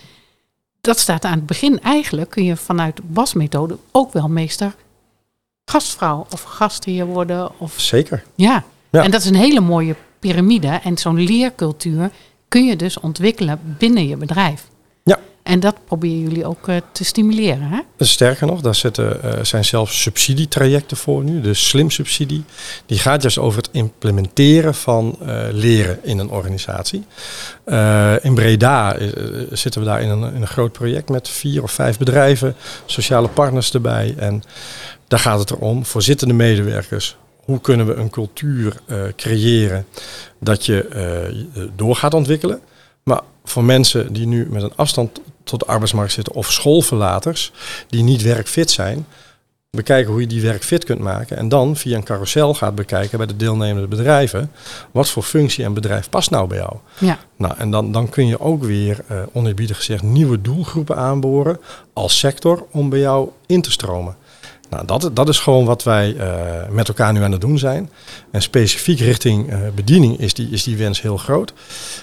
[0.81, 1.81] dat staat aan het begin.
[1.83, 4.75] Eigenlijk kun je vanuit de BAS-methode ook wel meester
[5.65, 7.51] gastvrouw of gastheer worden.
[7.59, 8.25] Of, Zeker.
[8.35, 8.65] ja.
[8.91, 9.03] Ja.
[9.03, 10.69] en dat is een hele mooie piramide.
[10.69, 12.11] En zo'n leercultuur
[12.49, 14.67] kun je dus ontwikkelen binnen je bedrijf.
[15.49, 18.05] En dat proberen jullie ook eh, te stimuleren, hè?
[18.05, 21.41] Sterker nog, daar zitten, eh, zijn zelfs subsidietrajecten voor nu.
[21.41, 22.45] De slim subsidie.
[22.87, 27.05] Die gaat juist over het implementeren van eh, leren in een organisatie.
[28.23, 28.97] In Breda
[29.51, 32.55] zitten we daar in een, een groot project met vier of vijf bedrijven,
[32.87, 34.15] sociale partners erbij.
[34.19, 34.43] En
[35.07, 37.17] daar gaat het erom voor zittende medewerkers.
[37.45, 38.77] Hoe kunnen we een cultuur
[39.17, 39.87] creëren
[40.41, 42.61] dat je eh, door gaat ontwikkelen?
[43.03, 47.53] Maar voor mensen die nu met een afstand tot de arbeidsmarkt zitten of schoolverlaters
[47.89, 49.07] die niet werkfit zijn,
[49.71, 53.27] bekijken hoe je die werkfit kunt maken en dan via een carousel gaat bekijken bij
[53.27, 54.53] de deelnemende bedrijven
[54.91, 56.77] wat voor functie en bedrijf past nou bij jou.
[56.99, 57.19] Ja.
[57.37, 61.61] Nou, en dan, dan kun je ook weer, eh oneerbiedig gezegd, nieuwe doelgroepen aanboren
[61.93, 64.17] als sector om bij jou in te stromen.
[64.71, 67.91] Nou, dat, dat is gewoon wat wij eh, met elkaar nu aan het doen zijn.
[68.31, 71.53] En specifiek richting eh, bediening is die, is die wens heel groot.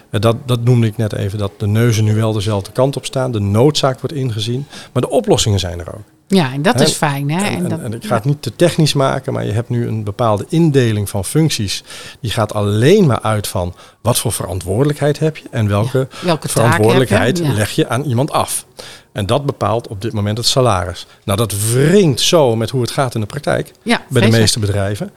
[0.10, 3.06] Eh, dat, dat noemde ik net even, dat de neuzen nu wel dezelfde kant op
[3.06, 3.32] staan.
[3.32, 6.15] De noodzaak wordt ingezien, maar de oplossingen zijn er ook.
[6.28, 7.46] Ja, en dat is fijn, hè?
[7.46, 9.88] En, en, dat- en ik ga het niet te technisch maken, maar je hebt nu
[9.88, 11.84] een bepaalde indeling van functies.
[12.20, 16.48] Die gaat alleen maar uit van wat voor verantwoordelijkheid heb je en welke Ja, welke
[16.50, 17.52] verantwoordelijkheid heb je?
[17.52, 17.58] Ja.
[17.58, 18.66] leg je aan iemand af.
[19.12, 21.08] En dat bepaalt op dit moment het salaris.
[21.24, 24.60] Nou, dat wringt zo met hoe het gaat in de praktijk ja, bij de meeste
[24.60, 25.12] bedrijven.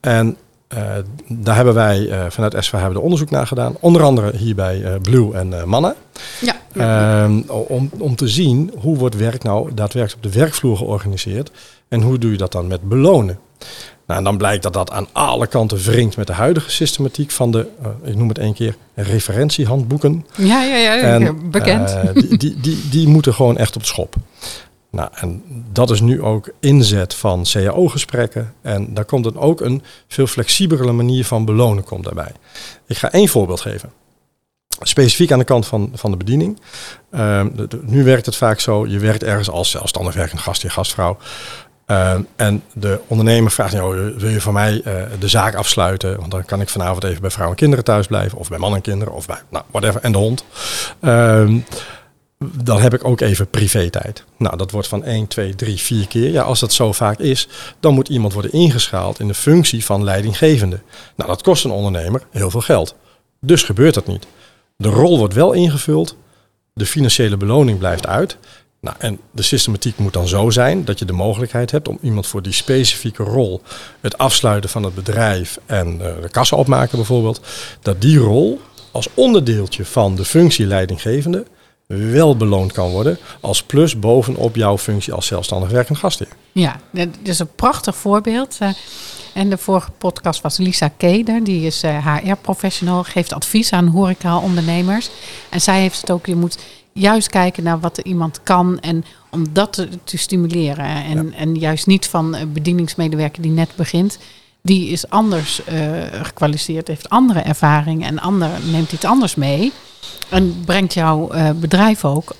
[0.00, 0.36] En
[0.68, 0.82] eh,
[1.28, 3.76] daar hebben wij eh, vanuit SVH hebben er onderzoek naar gedaan.
[3.80, 5.94] Onder andere hier bij eh, Blue en Manna.
[6.40, 11.50] Ja, Ehm, om, om te zien hoe wordt werk nou daadwerkelijk op de werkvloer georganiseerd.
[11.88, 13.38] En hoe doe je dat dan met belonen.
[14.06, 17.50] Nou, en dan blijkt dat dat aan alle kanten wringt met de huidige systematiek van
[17.50, 17.66] de,
[18.02, 20.26] ik noem het één keer, referentiehandboeken.
[20.36, 21.96] ja, ja, ja, En, bekend.
[22.14, 24.14] die, die, die, die moeten gewoon echt op schop.
[24.98, 28.54] Nou, en dat is nu ook inzet van CAO-gesprekken.
[28.62, 32.32] En daar komt dan ook een veel flexibelere manier van belonen komt daarbij.
[32.86, 33.92] Ik ga één voorbeeld geven.
[34.80, 36.60] Specifiek aan de kant van, van de bediening.
[37.10, 37.48] Ehm,
[37.82, 41.16] nu werkt het vaak zo, je werkt ergens als zelfstandig werkende gastheer, gastvrouw.
[41.86, 46.18] Ehm, en de ondernemer vraagt, wil je van mij eh, de zaak afsluiten?
[46.18, 48.38] Want dan kan ik vanavond even bij vrouw en kinderen thuis blijven.
[48.38, 49.14] Of bij man en kinderen.
[49.14, 50.00] Of bij, nou, whatever.
[50.00, 50.44] En de hond.
[52.38, 54.24] Dan heb ik ook even privé-tijd.
[54.36, 56.30] Nou, dat wordt van 1, 2, 3, 4 keer.
[56.30, 57.48] Ja, als dat zo vaak is,
[57.80, 60.80] dan moet iemand worden ingeschaald in de functie van leidinggevende.
[61.16, 62.94] Nou, dat kost een ondernemer heel veel geld.
[63.40, 64.26] Dus gebeurt dat niet.
[64.76, 66.16] De rol wordt wel ingevuld,
[66.74, 68.36] de financiële beloning blijft uit.
[68.80, 72.26] Nou, en de systematiek moet dan zo zijn dat je de mogelijkheid hebt om iemand
[72.26, 73.62] voor die specifieke rol,
[74.00, 77.40] het afsluiten van het bedrijf en eh, de kassa opmaken bijvoorbeeld,
[77.82, 81.46] dat die rol als onderdeeltje van de functie leidinggevende
[81.88, 86.28] wel beloond kan worden als plus bovenop jouw functie als zelfstandig werkend gastheer.
[86.52, 88.56] Ja, dat is een prachtig voorbeeld.
[88.60, 88.68] Eh,
[89.34, 95.10] En de vorige podcast was Lisa Keder, die is HR-professional, geeft advies aan horeca-ondernemers.
[95.50, 96.58] En zij heeft het ook, je moet
[96.92, 100.84] juist kijken naar wat er iemand kan en om dat te, te stimuleren.
[100.84, 104.18] En, en juist niet van een bedieningsmedewerker die net begint.
[104.62, 105.78] Die is anders eh,
[106.22, 109.72] gekwalificeerd, heeft andere ervaring en ander, neemt iets anders mee.
[110.28, 112.34] En brengt jouw eh, bedrijf ook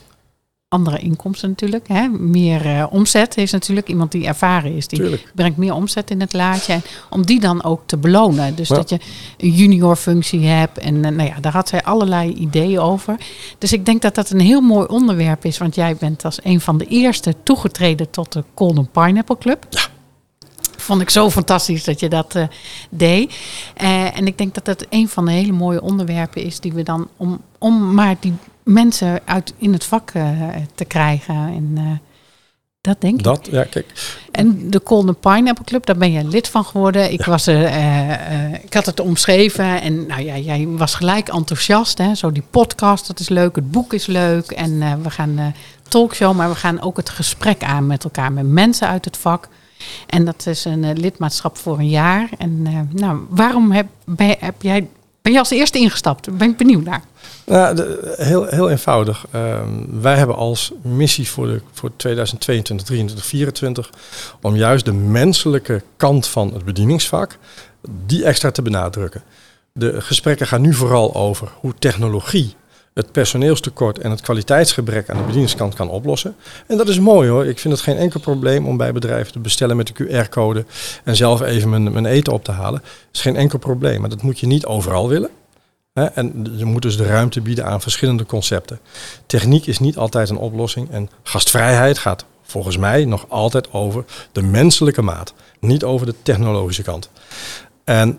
[0.69, 1.89] andere inkomsten natuurlijk.
[1.89, 2.09] Hè?
[2.09, 4.89] Meer eh, omzet is natuurlijk iemand die ervaren is.
[4.89, 5.33] Die Tuurlijk.
[5.35, 6.73] brengt meer omzet in het laadje.
[6.73, 8.55] En om die dan ook te belonen.
[8.55, 8.75] Dus Ja.
[8.77, 8.99] dat je
[9.37, 10.79] een junior functie hebt.
[10.79, 13.17] En nou ja, daar had zij allerlei ideeën over.
[13.59, 15.59] Dus ik denk dat dat een heel mooi onderwerp is.
[15.59, 19.67] Want jij bent als een van de eerste toegetreden tot de Golden Pineapple Club.
[19.71, 19.81] Ja.
[20.89, 22.45] Vond ik zo fantastisch dat je dat eh,
[22.91, 23.35] deed.
[23.75, 26.83] Eh, en ik denk dat dat een van de hele mooie onderwerpen is die we
[26.83, 30.25] dan om, om maar die mensen uit in het vak eh,
[30.75, 31.35] te krijgen.
[31.35, 32.01] En
[32.81, 33.25] dat denk ik.
[33.25, 33.87] Dat, ja, kijk,
[34.31, 37.13] En de Golden Pineapple Club, daar ben je lid van geworden.
[37.13, 41.99] Ik, was, eh, ik had het omschreven en nou ja, jij was gelijk enthousiast.
[41.99, 42.15] Hè?
[42.15, 43.57] Zo die podcast, dat is leuk.
[43.57, 44.51] Het boek is leuk.
[44.51, 45.55] En we gaan
[45.89, 48.33] talkshow, maar we gaan ook het gesprek aan met elkaar.
[48.33, 49.49] Met mensen uit het vak.
[50.07, 52.29] En dat is een eh, lidmaatschap voor een jaar.
[52.39, 54.89] En eh, nou, waarom heb, ben, heb jij,
[55.23, 56.37] ben je als eerste ingestapt?
[56.37, 57.03] Ben ik benieuwd naar.
[57.47, 59.27] Nou, heel, heel eenvoudig.
[59.31, 63.91] Ehm, wij hebben als missie voor, de, voor 2022, 2023, 2024
[64.41, 67.39] om juist de menselijke kant van het bedieningsvak,
[68.07, 69.23] die extra te benadrukken.
[69.73, 72.55] De gesprekken gaan nu vooral over hoe technologie
[72.99, 76.37] het personeelstekort en het kwaliteitsgebrek aan de bedieningskant kan oplossen.
[76.67, 77.47] En dat is mooi hoor.
[77.47, 80.65] Ik vind het geen enkel probleem om bij bedrijven te bestellen met de QR-code
[81.05, 82.81] en zelf even mijn, mijn eten op te halen.
[82.81, 85.31] Dat is geen enkel probleem, maar dat moet je niet overal willen.
[85.93, 88.81] En je moet dus de ruimte bieden aan verschillende concepten.
[89.27, 94.43] Techniek is niet altijd een oplossing en gastvrijheid gaat volgens mij nog altijd over de
[94.43, 97.11] menselijke maat, niet over de technologische kant.
[97.85, 98.19] En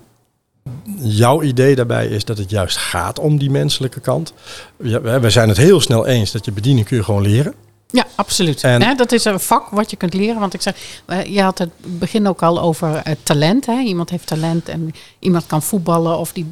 [0.98, 4.34] jouw idee daarbij is dat het juist gaat om die menselijke kant.
[4.78, 7.54] We zijn het heel snel eens dat je bediening kun je gewoon leren.
[7.92, 8.64] Ja, absoluut.
[8.64, 10.40] En, dat is een vak wat je kunt leren.
[10.40, 13.66] Want ik zeg, eh, je had het begin ook al over uh, talent.
[13.66, 13.80] Hè?
[13.80, 16.52] Iemand heeft talent en iemand kan voetballen of die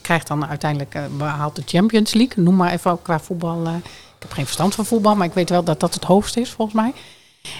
[0.00, 2.44] krijgt dan uiteindelijk uh, behaalt de Champions League.
[2.44, 3.62] Noem maar even qua voetbal.
[3.66, 3.82] ik
[4.18, 6.76] heb geen verstand van voetbal, maar ik weet wel dat dat het hoogste is volgens
[6.76, 6.92] mij.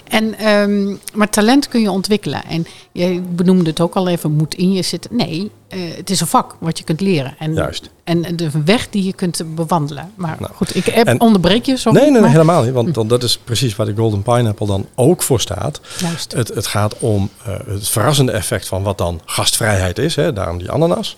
[0.03, 2.45] En, um, maar talent kun je ontwikkelen.
[2.45, 5.15] En je benoemde het ook al even, moet in je zitten.
[5.15, 7.35] Nee, uh, het is een vak wat je kunt leren.
[7.39, 7.89] En, Juist.
[8.03, 10.11] En de weg die je kunt bewandelen.
[10.15, 11.91] Maar nou, goed, ik heb, en, onderbreek je zo.
[11.91, 12.73] Nee, nee, helemaal niet.
[12.73, 15.81] Want, want dat is precies waar de Golden Pineapple dan ook voor staat.
[15.99, 16.31] Juist.
[16.31, 20.15] Het, het gaat om uh, het verrassende effect van wat dan gastvrijheid is.
[20.15, 21.17] Hè, daarom die ananas.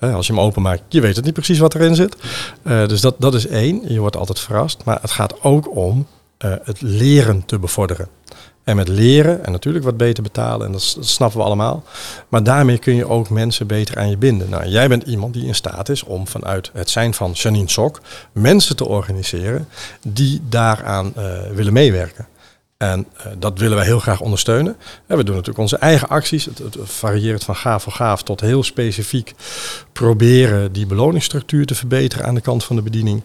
[0.00, 2.16] Als je hem openmaakt, je weet het niet precies wat erin zit.
[2.64, 3.92] Uh, dus dat, dat is één.
[3.92, 4.84] Je wordt altijd verrast.
[4.84, 6.06] Maar het gaat ook om
[6.44, 8.08] uh, het leren te bevorderen.
[8.64, 11.82] En met leren en natuurlijk wat beter betalen, en dat, snappen we allemaal.
[12.28, 14.50] Maar daarmee kun je ook mensen beter aan je binden.
[14.50, 18.00] Nou, jij bent iemand die in staat is om vanuit het zijn van Janine Sok
[18.32, 19.68] mensen te organiseren
[20.02, 21.24] die daaraan uh,
[21.54, 22.26] willen meewerken.
[22.82, 24.76] En uh, dat willen wij heel graag ondersteunen.
[25.06, 26.44] En we doen natuurlijk onze eigen acties.
[26.44, 29.34] Het, het, varieert van gaaf voor gaaf tot heel specifiek
[29.92, 33.22] proberen die beloningsstructuur te verbeteren aan de kant van de bediening.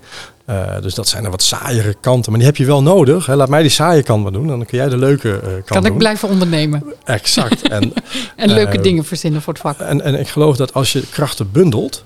[0.50, 2.32] Uh, dus dat zijn er wat saaiere kanten.
[2.32, 3.26] Maar die heb je wel nodig.
[3.26, 3.36] Hè.
[3.36, 4.48] Laat mij die saaie kant maar doen.
[4.48, 6.84] Dan kun jij de leuke uh, kant Kan ik blijven ondernemen.
[7.04, 7.68] Exact.
[7.68, 7.94] En,
[8.36, 9.80] en leuke dingen verzinnen voor het vak.
[9.80, 12.06] En, en ik geloof dat als je krachten bundelt,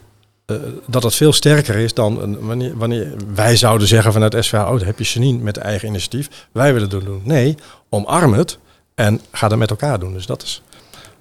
[0.85, 4.99] dat dat veel sterker is dan wanneer, wanneer wij zouden zeggen vanuit SVH, oh, heb
[4.99, 6.47] je Janine met eigen initiatief.
[6.51, 7.21] Wij willen het doen.
[7.23, 7.55] Nee,
[7.89, 8.57] omarm het
[8.95, 10.13] en ga dat met elkaar doen.
[10.13, 10.61] Dus dat is...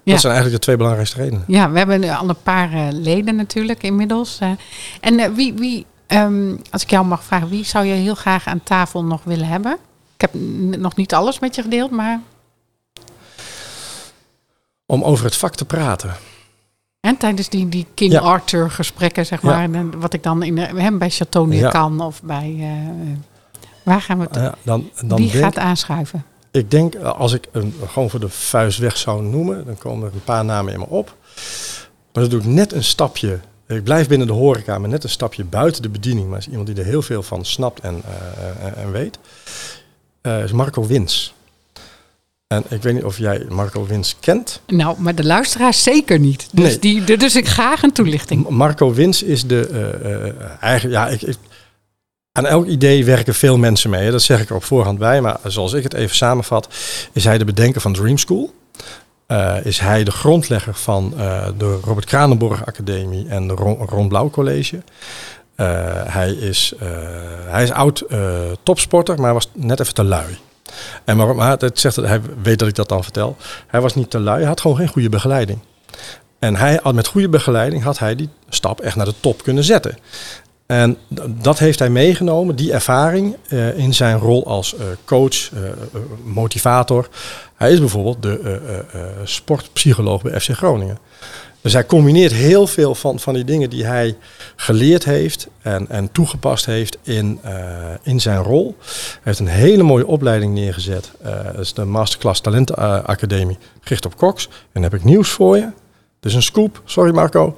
[0.03, 0.11] Ja.
[0.11, 1.43] Dat zijn eigenlijk de twee belangrijkste redenen.
[1.47, 4.39] Ja, we hebben al een paar leden natuurlijk inmiddels.
[5.01, 8.63] en wie, wie Um, als ik jou mag vragen, wie zou je heel graag aan
[8.63, 9.77] tafel nog willen hebben?
[10.15, 10.33] Ik heb
[10.79, 12.21] nog niet alles met je gedeeld, maar.
[14.85, 16.15] Om over het vak te praten.
[17.01, 19.73] En tijdens die, die King Arthur gesprekken, zeg maar.
[19.73, 22.55] En wat ik dan in hem bij Chateau kan of bij.
[22.57, 22.67] Uh,
[23.83, 24.53] waar gaan we het?
[24.61, 26.25] dan, dan wie gaat aanschuiven?
[26.51, 30.13] Ik denk, als ik een, gewoon voor de vuist weg zou noemen, dan komen er
[30.13, 31.15] een paar namen in me op.
[32.13, 33.39] Maar dat doe ik net een stapje
[33.75, 36.29] ik blijf binnen de horeca, maar net een stapje buiten de bediening.
[36.29, 39.19] Maar is iemand die er heel veel van snapt en, uh, en weet.
[40.21, 41.33] Is Marco Wins.
[42.51, 44.61] En ik weet niet of jij Marco Wins kent.
[44.67, 46.47] Nou, maar de luisteraars zeker niet.
[46.51, 46.79] Dus, nee.
[46.79, 48.49] die, dus ik graag een toelichting.
[48.49, 49.69] Marco Wins is de
[50.43, 50.89] uh, eigen.
[50.89, 51.37] Ja, ik, ik,
[52.31, 54.11] aan elk idee werken veel mensen mee.
[54.11, 55.21] Dat zeg ik er op voorhand bij.
[55.21, 56.67] Maar zoals ik het even samenvat,
[57.11, 58.53] is hij de bedenker van Dream School.
[59.27, 61.13] Uh, is hij de grondlegger van
[61.57, 64.81] de Robert Kranenborg Academie en de Ron, Ron Blauw College.
[66.05, 66.73] Hij, is,
[67.47, 68.03] hij is oud
[68.63, 70.37] topsporter, maar was net even te lui.
[71.05, 71.35] En waarom?
[71.35, 73.37] Maar het zegt dat hij weet dat ik dat dan vertel.
[73.67, 75.59] Hij was niet te lui, hij had gewoon geen goede begeleiding.
[76.39, 79.97] En hij, met goede begeleiding had hij die stap echt naar de top kunnen zetten.
[80.65, 85.59] En dat heeft hij meegenomen, die ervaring, uh, in zijn rol als uh, coach, uh,
[86.23, 87.07] motivator.
[87.55, 88.85] Hij is bijvoorbeeld de
[89.23, 90.97] sportpsycholoog bij FC Groningen.
[91.61, 94.17] Dus hij combineert heel veel van, van die dingen die hij
[94.55, 97.39] geleerd heeft en, en toegepast heeft in,
[98.03, 98.75] in zijn rol.
[98.79, 101.11] Hij heeft een hele mooie opleiding neergezet.
[101.21, 104.45] dat is de Masterclass Talent Academie, gericht op Cox.
[104.47, 105.69] En dan heb ik nieuws voor je.
[106.19, 107.55] Dus een scoop, sorry Marco.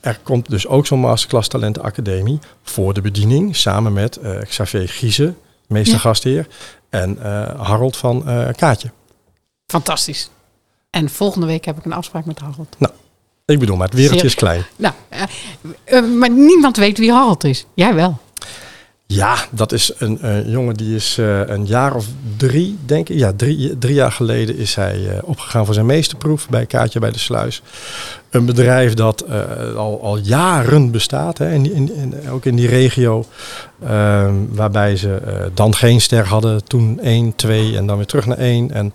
[0.00, 3.56] Er komt dus ook zo'n Masterclass Talenten Academie voor de bediening.
[3.56, 5.34] Samen met uh, Xavier Giese,
[5.66, 6.00] meester ja.
[6.00, 6.46] gastheer.
[6.88, 7.24] En uh,
[7.60, 8.90] Harold van uh, Kaatje.
[9.66, 10.30] Fantastisch.
[10.90, 12.76] En volgende week heb ik een afspraak met Harold.
[12.78, 12.92] Nou,
[13.44, 14.64] ik bedoel, maar het wereldje is klein.
[14.76, 14.94] Nou,
[16.18, 17.66] maar niemand weet wie Harold is.
[17.74, 18.18] Jij wel.
[19.06, 23.18] Ja, dat is een, een jongen die is uh, een jaar of drie, denk ik.
[23.18, 27.10] Ja, drie, drie jaar geleden is hij uh, opgegaan voor zijn meesterproef bij Kaatje bij
[27.10, 27.62] de Sluis.
[28.30, 29.24] Een bedrijf dat
[29.76, 33.24] al, al jaren bestaat, hè, in, in, in, ook in die regio.
[33.84, 38.38] Ehm, waarbij ze dan geen ster hadden, toen één, twee en dan weer terug naar
[38.38, 38.70] één.
[38.70, 38.92] En,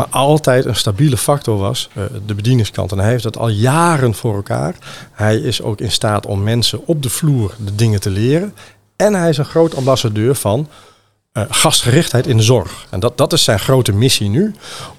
[0.00, 1.88] maar altijd een stabiele factor was
[2.26, 2.92] de bedieningskant.
[2.92, 4.74] En hij heeft dat al jaren voor elkaar.
[5.12, 8.54] Hij is ook in staat om mensen op de vloer de dingen te leren.
[8.96, 10.68] En hij is een groot ambassadeur van
[11.32, 12.86] uh, gastgerichtheid in de zorg.
[12.90, 14.54] En dat, dat is zijn grote missie nu.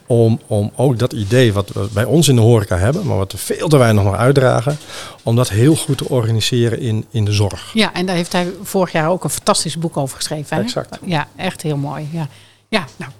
[0.05, 3.31] Om, om ook dat idee wat we bij ons in de horeca hebben, maar wat
[3.31, 4.77] we veel te weinig nog uitdragen,
[5.23, 7.71] om dat heel goed te organiseren in, in de zorg.
[7.73, 10.57] Ja, en daar heeft hij vorig jaar ook een fantastisch boek over geschreven.
[10.57, 10.63] Hè?
[10.63, 10.99] Exact.
[11.05, 12.07] Ja, echt heel mooi.
[12.11, 12.27] Ja,
[12.69, 13.11] ja nou.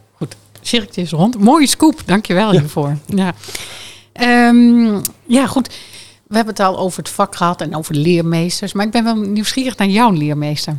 [0.61, 1.39] Cirkeltje is rond.
[1.39, 2.01] Mooie scoop.
[2.05, 2.59] Dankjewel ja.
[2.59, 2.97] hiervoor.
[3.05, 3.33] Ja.
[4.49, 5.67] Um, ja, goed.
[6.27, 8.73] We hebben het al over het vak gehad en over leermeesters.
[8.73, 10.77] Maar ik ben wel nieuwsgierig naar jouw leermeester.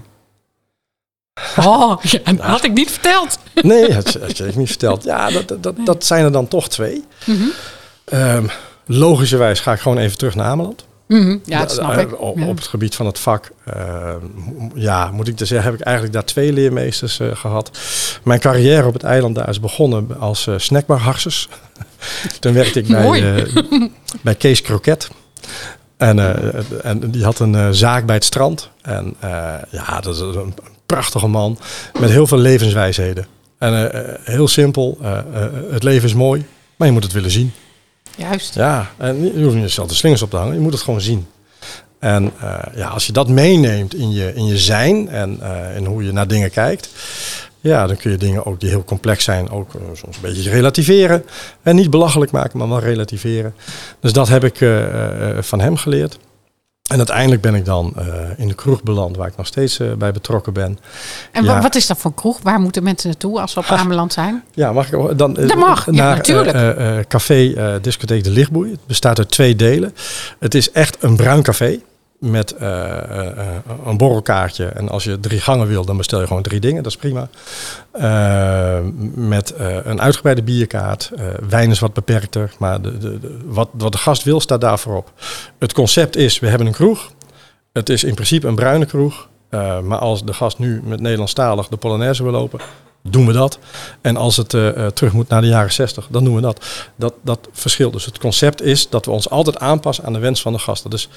[1.57, 3.39] Oh, ja, dat had ik niet verteld.
[3.63, 5.05] Nee, dat had je niet verteld.
[5.05, 7.05] Ja, dat, dat, dat zijn er dan toch twee.
[7.25, 7.53] Mm
[8.09, 8.51] -hmm.
[8.87, 10.85] logischerwijs ga ik gewoon even terug naar Ameland.
[11.13, 12.21] Mm Ja, dat snap ik.
[12.21, 14.15] Op, op, het gebied van het vak, uh,
[14.75, 17.79] ja, moet ik te zeggen, heb ik eigenlijk daar twee leermeesters uh, gehad.
[18.23, 20.55] Mijn carrière op het eiland daar is begonnen als uh.
[22.41, 23.47] Toen werkte ik bij,
[24.23, 25.11] bij Kees Kroket.
[25.97, 26.19] En,
[26.83, 28.71] en die had een zaak bij het strand.
[28.83, 29.17] En
[29.71, 30.55] ja, dat is een
[30.87, 31.59] prachtige man
[32.01, 33.27] met heel veel levenswijsheden.
[33.59, 33.91] En
[34.25, 34.99] heel simpel,
[35.71, 36.47] het leven is mooi,
[36.77, 37.53] maar je moet het willen zien.
[38.17, 38.55] Juist.
[38.55, 41.01] Ja, en je hoeft niet zelf de slingers op te hangen, je moet het gewoon
[41.01, 41.27] zien.
[41.99, 42.33] En
[42.75, 45.41] ja, als je dat meeneemt in je, in je zijn en
[45.77, 46.89] in hoe je naar dingen kijkt,
[47.61, 51.25] ja, dan kun je dingen ook die heel complex zijn, ook soms een beetje relativeren.
[51.63, 53.55] En niet belachelijk maken, maar wel relativeren.
[54.01, 54.57] Dus dat heb ik
[55.41, 56.19] van hem geleerd.
[56.93, 58.05] En uiteindelijk ben ik dan uh,
[58.37, 60.79] in de kroeg beland, waar ik nog steeds uh, bij betrokken ben.
[61.33, 61.61] En ja.
[61.61, 62.39] wat is dat voor kroeg?
[62.43, 64.43] Waar moeten mensen naartoe als we op Ameland zijn?
[64.55, 65.35] Ja, mag ik dan?
[65.35, 67.09] Dat mag, naar, ja, natuurlijk.
[67.09, 68.71] café Discotheek de Lichtboei.
[68.71, 69.95] Het bestaat uit twee delen.
[70.39, 71.81] Het is echt een bruin café
[72.23, 73.57] met uh, uh,
[73.87, 74.67] een borrelkaartje.
[74.67, 76.83] En als je drie gangen wil, dan bestel je gewoon drie dingen.
[76.83, 77.29] Dat is prima.
[79.15, 79.55] Met
[79.85, 81.11] een uitgebreide bierkaart.
[81.49, 82.53] wijn is wat beperkter.
[82.59, 85.13] Maar de, de, wat, wat de gast wil, staat daarvoor op.
[85.59, 87.13] Het concept is, we hebben een kroeg.
[87.73, 89.29] Het is in principe een bruine kroeg.
[89.83, 92.61] maar als de gast nu met Nederlandstalig de Polonaise wil lopen,
[93.03, 93.59] doen we dat.
[94.01, 96.65] En als het uh, terug moet naar de jaren 60, dan doen we dat.
[96.97, 97.15] dat.
[97.23, 97.93] Dat verschilt.
[97.93, 100.91] Dus het concept is dat we ons altijd aanpassen aan de wens van de gasten.
[100.91, 101.09] Dus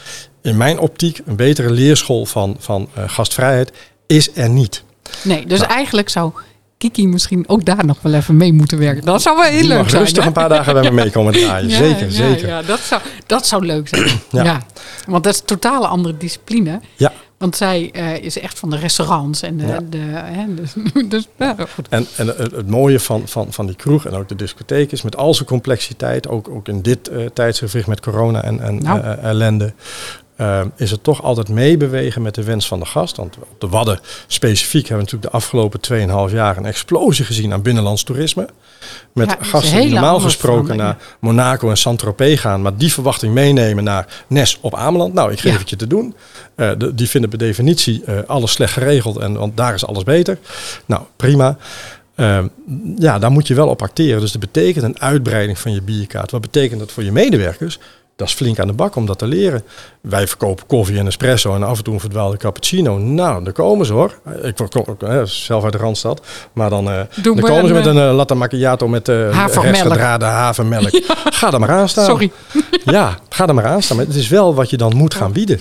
[0.42, 3.72] in mijn optiek, een betere leerschool van, van uh, gastvrijheid
[4.08, 4.84] is er niet.
[5.24, 5.72] Nee, dus nou.
[5.72, 6.32] eigenlijk zou
[6.78, 9.06] Kiki misschien ook daar nog wel even mee moeten werken.
[9.06, 10.02] Dat zou wel heel leuk zijn.
[10.02, 11.70] Rustig een paar dagen bij me mee komen draaien.
[11.70, 12.48] ja, zeker, ja, zeker.
[12.48, 14.20] Ja, dat zou, dat zou leuk zijn.
[14.32, 14.44] ja.
[14.44, 14.62] ja.
[15.08, 16.82] Want dat is een totale andere discipline.
[16.96, 17.14] Ja.
[17.46, 19.66] Want zij uh, is echt van de restaurants en de.
[19.66, 19.80] Ja.
[19.90, 20.74] de hè, dus,
[21.08, 21.88] dus, ja, goed.
[21.90, 25.16] En, en het, mooie van, van, van die kroeg en ook de discotheek is met
[25.16, 29.00] al zijn complexiteit, ook, ook in dit uh, tijdsgevricht met corona en, en nou.
[29.00, 29.74] uh, ellende.
[30.38, 33.16] Uh, is het toch altijd meebewegen met de wens van de gast.
[33.16, 35.80] Want op de Wadden specifiek hebben we natuurlijk de afgelopen
[36.30, 38.48] 2,5 jaar een explosie gezien aan binnenlands toerisme.
[39.14, 43.84] Met ja, gasten die normaal gesproken naar Monaco en Saint-Tropez gaan, maar die verwachting meenemen
[43.84, 45.14] naar Nes op Ameland.
[45.14, 45.60] Nou, ik geef ja.
[45.60, 46.16] het je te doen.
[46.56, 50.04] Uh, de, die vinden per definitie uh, alles slecht geregeld, en, want daar is alles
[50.04, 50.38] beter.
[50.86, 51.58] Nou, prima.
[52.16, 52.44] Uh,
[52.98, 54.22] ja, daar moet je wel op acteren.
[54.22, 56.32] Dus dat betekent een uitbreiding van je bierkaart.
[56.32, 57.80] Wat betekent dat voor je medewerkers?
[58.16, 59.64] Dat is flink aan de bak om dat te leren.
[60.02, 62.98] Wij verkopen koffie en espresso en af en toe een verdwaalde cappuccino.
[62.98, 64.20] Nou, daar komen ze hoor.
[64.42, 64.88] Ik kom
[65.26, 66.22] zelf uit de Randstad.
[66.54, 70.28] Maar dan, uh, dan komen een, ze met een uh, latte macchiato met uh, restgedraden
[70.28, 70.90] havermelk.
[71.06, 71.16] Ja.
[71.32, 72.06] Ga er maar aan staan.
[72.06, 72.32] Sorry.
[72.86, 73.98] Ja, ga er maar aan staan.
[73.98, 75.60] Maar het is wel wat je dan moet gaan bieden.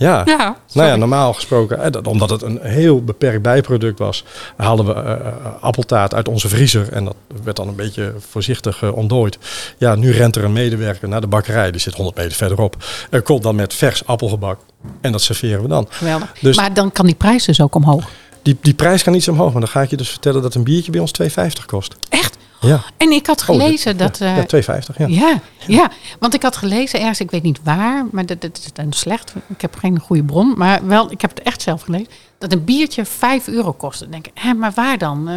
[0.00, 4.24] Ja, ja nou ja, normaal gesproken, eh, omdat het een heel beperkt bijproduct was,
[4.56, 5.16] haalden we uh,
[5.60, 9.38] appeltaart uit onze vriezer en dat werd dan een beetje voorzichtig uh, ontdooid.
[9.78, 12.76] Ja, nu rent er een medewerker naar de bakkerij, die zit 100 meter verderop,
[13.10, 14.60] en komt dan met vers appelgebak
[15.00, 15.86] en dat serveren we dan.
[15.88, 16.32] Geweldig.
[16.40, 18.08] Dus, maar dan kan die prijs dus ook omhoog.
[18.42, 20.54] Die, die prijs kan niet zo omhoog, maar dan ga ik je dus vertellen dat
[20.54, 21.26] een biertje bij ons 2,50
[21.66, 21.96] kost.
[22.08, 22.36] Echt?
[22.60, 22.82] Ja.
[22.96, 24.18] En ik had gelezen oh, dat...
[24.18, 25.06] Ja, ja 2,50 ja.
[25.06, 25.40] ja.
[25.66, 28.92] Ja, want ik had gelezen ergens, ik weet niet waar, maar dat, dat is dan
[28.92, 29.34] slecht.
[29.46, 32.08] Ik heb geen goede bron, maar wel, ik heb het echt zelf gelezen.
[32.38, 34.02] Dat een biertje 5 euro kostte.
[34.02, 35.30] Dan denk ik, hè, maar waar dan?
[35.30, 35.36] Uh,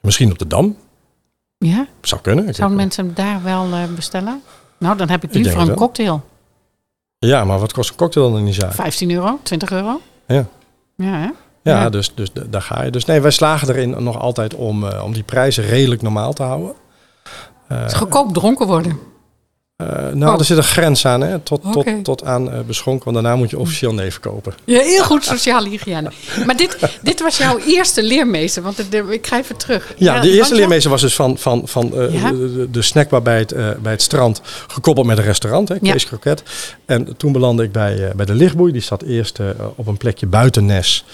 [0.00, 0.76] Misschien op de Dam?
[1.58, 1.86] Ja.
[2.00, 2.54] Zou kunnen.
[2.54, 4.42] Zouden mensen daar wel uh, bestellen?
[4.78, 6.24] Nou, dan heb ik nu voor een cocktail.
[7.18, 8.74] Ja, maar wat kost een cocktail dan in die zaak?
[8.74, 10.00] 15 euro, 20 euro.
[10.26, 10.46] Ja.
[10.96, 11.28] Ja, hè?
[11.62, 12.90] Ja, ja, Dus, dus daar ga je.
[12.90, 16.42] Dus nee, wij slagen erin nog altijd om, uh, om die prijzen redelijk normaal te
[16.42, 16.72] houden.
[17.72, 18.98] Uh, het is goedkoop dronken worden.
[19.82, 20.38] Uh, nou, oh.
[20.38, 21.38] er zit een grens aan, hè?
[21.38, 21.94] Tot, okay.
[21.94, 24.54] tot, tot aan uh, beschonken, want daarna moet je officieel neven kopen.
[24.64, 26.10] Ja, heel goed sociale hygiëne.
[26.46, 29.94] maar dit, dit was jouw eerste leermeester, want ik ga even terug.
[29.96, 32.30] Ja, de eerste leermeester was dus van, van, van ja?
[32.30, 36.08] de, de snackbar bij het, bij het strand, gekoppeld met een restaurant, hè, Kees ja.
[36.08, 36.42] Kroket.
[36.84, 38.72] En toen belandde ik bij, bij de Lichtboei.
[38.72, 39.38] Die zat eerst
[39.74, 41.04] op een plekje buiten Nes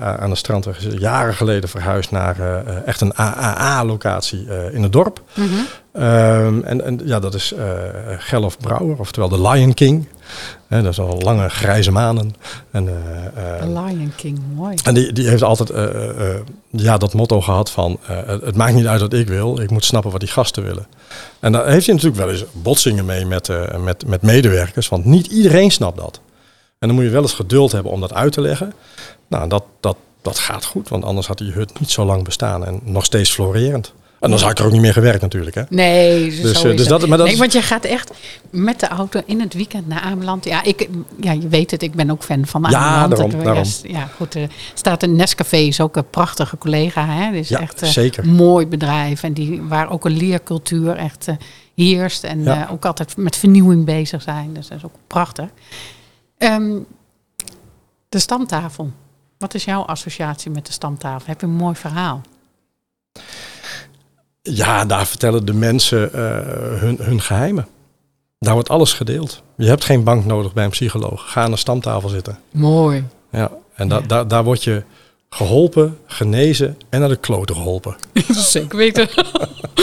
[0.00, 0.66] aan de strand.
[0.98, 5.22] Jaren geleden verhuisd naar echt een AAA-locatie in het dorp.
[5.34, 5.66] Mm -hmm.
[5.96, 7.62] Um, en, en, ja, dat is uh,
[8.18, 10.06] Gerlof Brouwer, oftewel de Lion King.
[10.68, 12.34] Dat is al lange grijze manen.
[12.70, 14.76] En, eh, eh, The Lion King, mooi.
[14.84, 16.40] en die, die heeft altijd eh, eh, eh,
[16.70, 17.98] ja, dat motto gehad van...
[18.06, 20.86] eh, het, maakt niet uit wat ik wil, ik moet snappen wat die gasten willen.
[21.40, 24.88] En daar heeft hij natuurlijk wel eens botsingen mee met, eh, met, met medewerkers.
[24.88, 26.20] Want niet iedereen snapt dat.
[26.78, 28.72] En dan moet je wel eens geduld hebben om dat uit te leggen.
[29.28, 32.66] Nou, dat, dat, dat gaat goed, want anders had die hut niet zo lang bestaan
[32.66, 33.92] en nog steeds florerend.
[34.22, 35.54] En dan zou ik er ook niet meer gewerkt natuurlijk.
[35.54, 35.62] Hè?
[35.68, 38.10] Nee, zo Dus, is eh, dus dat- maar dat nee, is- want je gaat echt
[38.50, 40.44] met de auto in het weekend naar Ameland.
[40.44, 40.88] Ja, ik,
[41.20, 43.10] ja, je weet het, ik ben ook fan van Ja, Ameland.
[43.10, 43.64] daarom, Ik- daarom.
[43.82, 44.34] Ja, goed.
[44.34, 47.06] Er staat een Nescafé, is ook een prachtige collega.
[47.06, 47.32] Hè?
[47.32, 48.24] Dus Ja, echt eh, zeker.
[48.24, 49.22] een mooi bedrijf.
[49.22, 51.34] En die, waar ook een leercultuur echt eh,
[51.74, 52.24] heerst.
[52.24, 52.64] En Ja.
[52.66, 54.52] eh, ook altijd met vernieuwing bezig zijn.
[54.54, 55.46] Dus dat is ook prachtig.
[56.38, 56.78] Ehm,
[58.08, 58.90] de stamtafel.
[59.38, 61.26] Wat is jouw associatie met de stamtafel?
[61.26, 62.20] Heb je een mooi verhaal?
[64.42, 66.20] Ja, daar vertellen de mensen eh,
[66.80, 67.66] hun, hun geheimen.
[68.38, 69.42] Daar wordt alles gedeeld.
[69.56, 71.30] Je hebt geen bank nodig bij een psycholoog.
[71.32, 72.38] Ga aan de stamtafel zitten.
[72.52, 73.04] Mooi.
[73.30, 74.06] Ja, en da, Ja.
[74.06, 74.82] Daar, daar word je
[75.30, 77.96] geholpen, genezen en naar de kloten geholpen.
[78.28, 79.08] Zeker weten.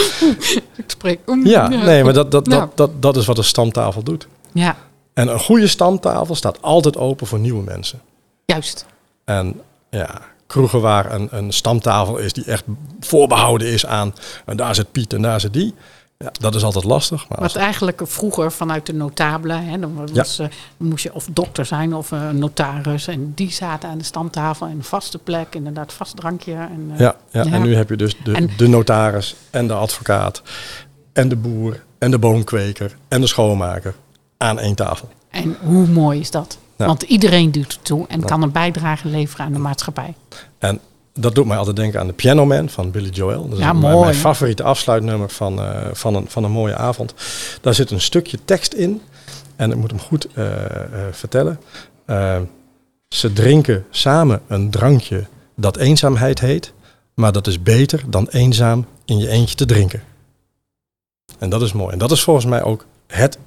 [0.76, 1.20] ik spreek.
[1.26, 2.60] om- Ja, nee, maar dat, dat, Nou.
[2.60, 4.28] dat, dat, dat is wat een stamtafel doet.
[4.52, 4.76] Ja,
[5.14, 8.00] En een goede stamtafel staat altijd open voor nieuwe mensen.
[8.44, 8.86] juist.
[9.24, 10.20] En ja,
[10.50, 12.64] kroegen waar een, een stamtafel is die echt
[13.00, 14.14] voorbehouden is aan...
[14.46, 15.74] en daar zit Piet en daar zit die.
[16.18, 17.28] Ja, dat is altijd lastig.
[17.28, 20.46] Maar Wat eigenlijk vroeger vanuit de notabelen, hè, dan, was, eh,
[20.78, 23.06] dan moest je of dokter zijn of eh, notaris.
[23.06, 26.52] En die zaten aan de stamtafel en een vaste plek, inderdaad, vast drankje.
[26.52, 27.52] En, eh, ja, ja, Ja.
[27.52, 30.42] en nu heb je dus de, En- de notaris en de advocaat...
[31.12, 33.94] en de boer en de boomkweker en de schoonmaker
[34.38, 35.08] aan één tafel.
[35.30, 36.58] en hoe mooi is dat?
[36.80, 36.86] Ja.
[36.86, 40.14] Want iedereen doet het toe en kan een bijdrage leveren aan de maatschappij.
[40.58, 40.80] En
[41.14, 43.48] dat doet mij altijd denken aan de Piano Man van Billy Joel.
[43.48, 44.04] Dat is Ja, mijn, mooi.
[44.04, 47.14] mijn favoriete afsluitnummer van, eh, van, een, van een mooie avond.
[47.60, 49.02] Daar zit een stukje tekst in.
[49.56, 51.60] En ik moet hem goed eh, eh, vertellen.
[53.08, 55.26] Ze drinken samen een drankje
[55.56, 56.72] dat eenzaamheid heet.
[57.14, 60.02] Maar dat is beter dan eenzaam in je eentje te drinken.
[61.38, 61.92] En dat is mooi.
[61.92, 63.38] En dat is volgens mij ook het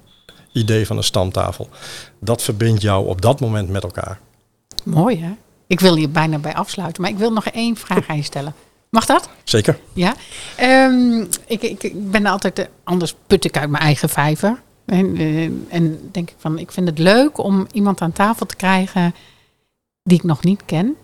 [0.53, 1.69] idee van een stamtafel.
[2.19, 4.19] Dat verbindt jou op dat moment met elkaar.
[4.83, 5.31] Mooi hè?
[5.67, 8.53] Ik wil hier bijna bij afsluiten, maar ik wil nog één vraag aan je stellen.
[8.89, 9.29] Mag dat?
[9.43, 9.79] Zeker.
[9.93, 10.15] Ja.
[10.55, 14.61] Ehm, ik, ik, ik ben altijd, eh, anders put ik uit mijn eigen vijver.
[14.85, 18.55] En, eh, en denk ik van, ik vind het leuk om iemand aan tafel te
[18.55, 19.15] krijgen
[20.03, 20.95] die ik nog niet ken.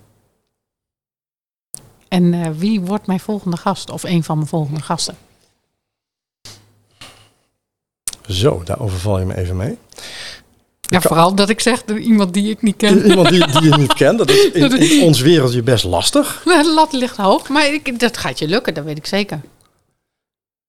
[2.08, 5.18] En eh, wie wordt mijn volgende gast of een van mijn volgende gasten?
[8.30, 9.78] Zo, daar overval je me even mee.
[10.82, 13.06] Ja, vooral dat ik zeg, door iemand die ik niet ken.
[13.10, 16.42] Iemand die, die je niet kent, dat is in, in ons wereldje best lastig.
[16.44, 19.42] De lat ligt hoog, maar ik, dat gaat je lukken, dat weet ik zeker.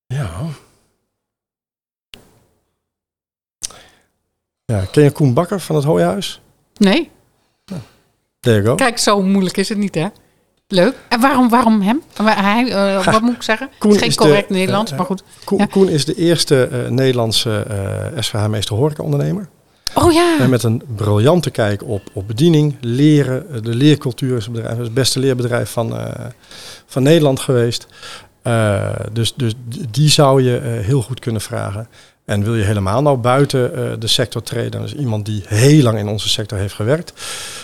[0.06, 0.30] Ja.
[4.64, 6.40] Ja, ken je Koen Bakker van het Hooihuis?
[6.76, 7.10] Nee,
[8.40, 8.74] There you go.
[8.74, 10.06] kijk, zo moeilijk is het niet, hè?
[10.72, 10.94] Leuk.
[11.08, 12.02] En waarom, waarom hem?
[12.22, 13.68] Hij, eh, wat moet ik zeggen?
[13.78, 15.22] Koen Het is geen is de- correct Nederlands, eh, maar goed.
[15.44, 15.64] Koen, Ja.
[15.66, 19.48] Koen is de eerste eh, Nederlandse eh SVH-meester horeca-ondernemer.
[19.94, 20.36] Oh ja.
[20.40, 23.50] En met een briljante kijk op, op bediening, leren.
[23.54, 26.24] Eh, De leercultuur is een bedrijf, het beste leerbedrijf van, eh,
[26.86, 27.86] van Nederland geweest.
[28.42, 29.52] Eh, dus, dus
[29.90, 31.88] die zou je eh, heel goed kunnen vragen.
[32.30, 35.82] En wil je helemaal nou buiten eh, de sector treden, dan is iemand die heel
[35.82, 37.12] lang in onze sector heeft gewerkt.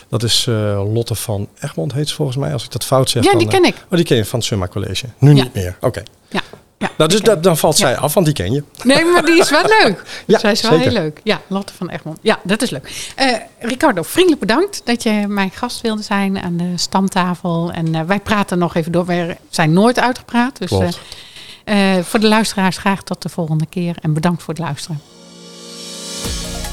[0.08, 0.54] Dat is eh,
[0.92, 2.52] Lotte van Egmond, heet ze volgens mij.
[2.52, 3.24] Als ik dat fout zeg.
[3.24, 3.74] Ja, dan, die eh, ken ik.
[3.90, 5.06] Oh, die ken je van het Summa College.
[5.18, 5.42] Nu Ja.
[5.42, 5.76] niet meer.
[5.80, 6.02] Oké.
[6.28, 6.40] Ja.
[6.78, 7.86] ja Nou, dus dat, dan valt Ja.
[7.86, 8.62] zij af, want die ken je.
[8.82, 10.02] Nee, maar die is wel leuk.
[10.26, 10.90] Ja, Zij is wel zeker.
[10.92, 11.20] heel leuk.
[11.24, 12.18] Ja, Lotte van Egmond.
[12.22, 13.12] Ja, dat is leuk.
[13.60, 17.70] Ricardo, vriendelijk bedankt dat je mijn gast wilde zijn aan de stamtafel.
[17.72, 19.06] En wij praten nog even door.
[19.06, 20.58] Wij zijn nooit uitgepraat.
[20.58, 20.70] Dus.
[21.66, 23.96] Eh, voor de luisteraars graag tot de volgende keer.
[24.00, 25.00] En bedankt voor het luisteren.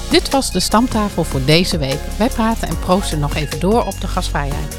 [0.09, 1.99] Dit was de stamtafel voor deze week.
[2.17, 4.77] Wij praten en proosten nog even door op de gastvrijheid.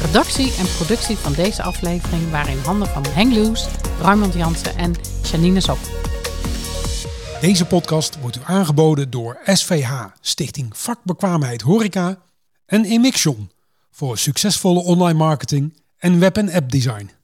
[0.00, 3.68] Redactie en productie van deze aflevering waren in handen van Henk Loes,
[4.00, 4.94] Raymond Jansen en
[5.30, 5.78] Janine Sok.
[7.40, 12.18] Deze podcast wordt u aangeboden door SVH, Stichting Vakbekwaamheid Horeca
[12.66, 13.50] en Emixion
[13.90, 17.15] voor succesvolle online marketing en web- en appdesign.